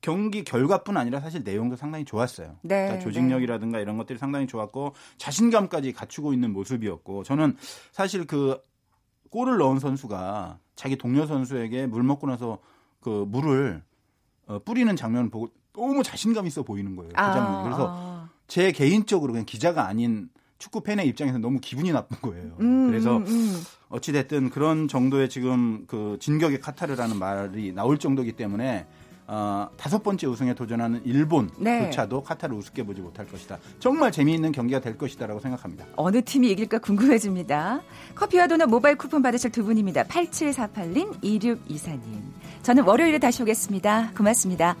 경기 0.00 0.44
결과뿐 0.44 0.96
아니라 0.96 1.20
사실 1.20 1.42
내용도 1.44 1.76
상당히 1.76 2.06
좋았어요. 2.06 2.56
네, 2.62 2.84
그러니까 2.84 3.00
조직력이라든가 3.04 3.80
이런 3.80 3.98
것들이 3.98 4.18
상당히 4.18 4.46
좋았고 4.46 4.94
자신감까지 5.18 5.92
갖추고 5.92 6.32
있는 6.32 6.52
모습이었고 6.54 7.22
저는 7.24 7.56
사실 7.92 8.26
그 8.26 8.58
골을 9.30 9.58
넣은 9.58 9.78
선수가 9.78 10.58
자기 10.76 10.96
동료 10.96 11.26
선수에게 11.26 11.86
물 11.86 12.02
먹고 12.02 12.26
나서 12.26 12.58
그 13.00 13.24
물을 13.28 13.82
어, 14.46 14.58
뿌리는 14.64 14.94
장면을 14.94 15.30
보고 15.30 15.48
너무 15.72 16.02
자신감 16.02 16.46
있어 16.46 16.62
보이는 16.62 16.96
거예요. 16.96 17.10
그 17.10 17.16
장면이. 17.16 17.64
그래서 17.64 17.94
아. 17.96 18.28
제 18.46 18.72
개인적으로 18.72 19.32
그냥 19.32 19.46
기자가 19.46 19.86
아닌 19.86 20.28
축구 20.58 20.82
팬의 20.82 21.06
입장에서 21.08 21.38
너무 21.38 21.60
기분이 21.60 21.90
나쁜 21.92 22.18
거예요. 22.20 22.56
음, 22.60 22.88
그래서 22.88 23.16
음, 23.16 23.26
음. 23.26 23.62
어찌 23.88 24.12
됐든 24.12 24.50
그런 24.50 24.88
정도의 24.88 25.28
지금 25.30 25.86
그 25.86 26.18
진격의 26.20 26.60
카타르라는 26.60 27.18
말이 27.18 27.72
나올 27.72 27.98
정도기 27.98 28.32
때문에 28.32 28.86
어, 29.32 29.68
다섯 29.76 30.02
번째 30.02 30.26
우승에 30.26 30.54
도전하는 30.54 31.00
일본조차도 31.04 32.16
네. 32.16 32.22
카타르 32.26 32.52
우습게 32.56 32.82
보지 32.82 33.00
못할 33.00 33.28
것이다. 33.28 33.58
정말 33.78 34.10
재미있는 34.10 34.50
경기가 34.50 34.80
될 34.80 34.98
것이다라고 34.98 35.38
생각합니다. 35.38 35.86
어느 35.94 36.20
팀이 36.20 36.50
이길까 36.50 36.78
궁금해집니다. 36.78 37.80
커피와 38.16 38.48
도넛 38.48 38.68
모바일 38.68 38.96
쿠폰 38.96 39.22
받으실 39.22 39.52
두 39.52 39.62
분입니다. 39.64 40.02
8748님, 40.02 41.22
2624님. 41.22 42.00
저는 42.64 42.82
월요일에 42.82 43.20
다시 43.20 43.42
오겠습니다. 43.42 44.10
고맙습니다. 44.16 44.74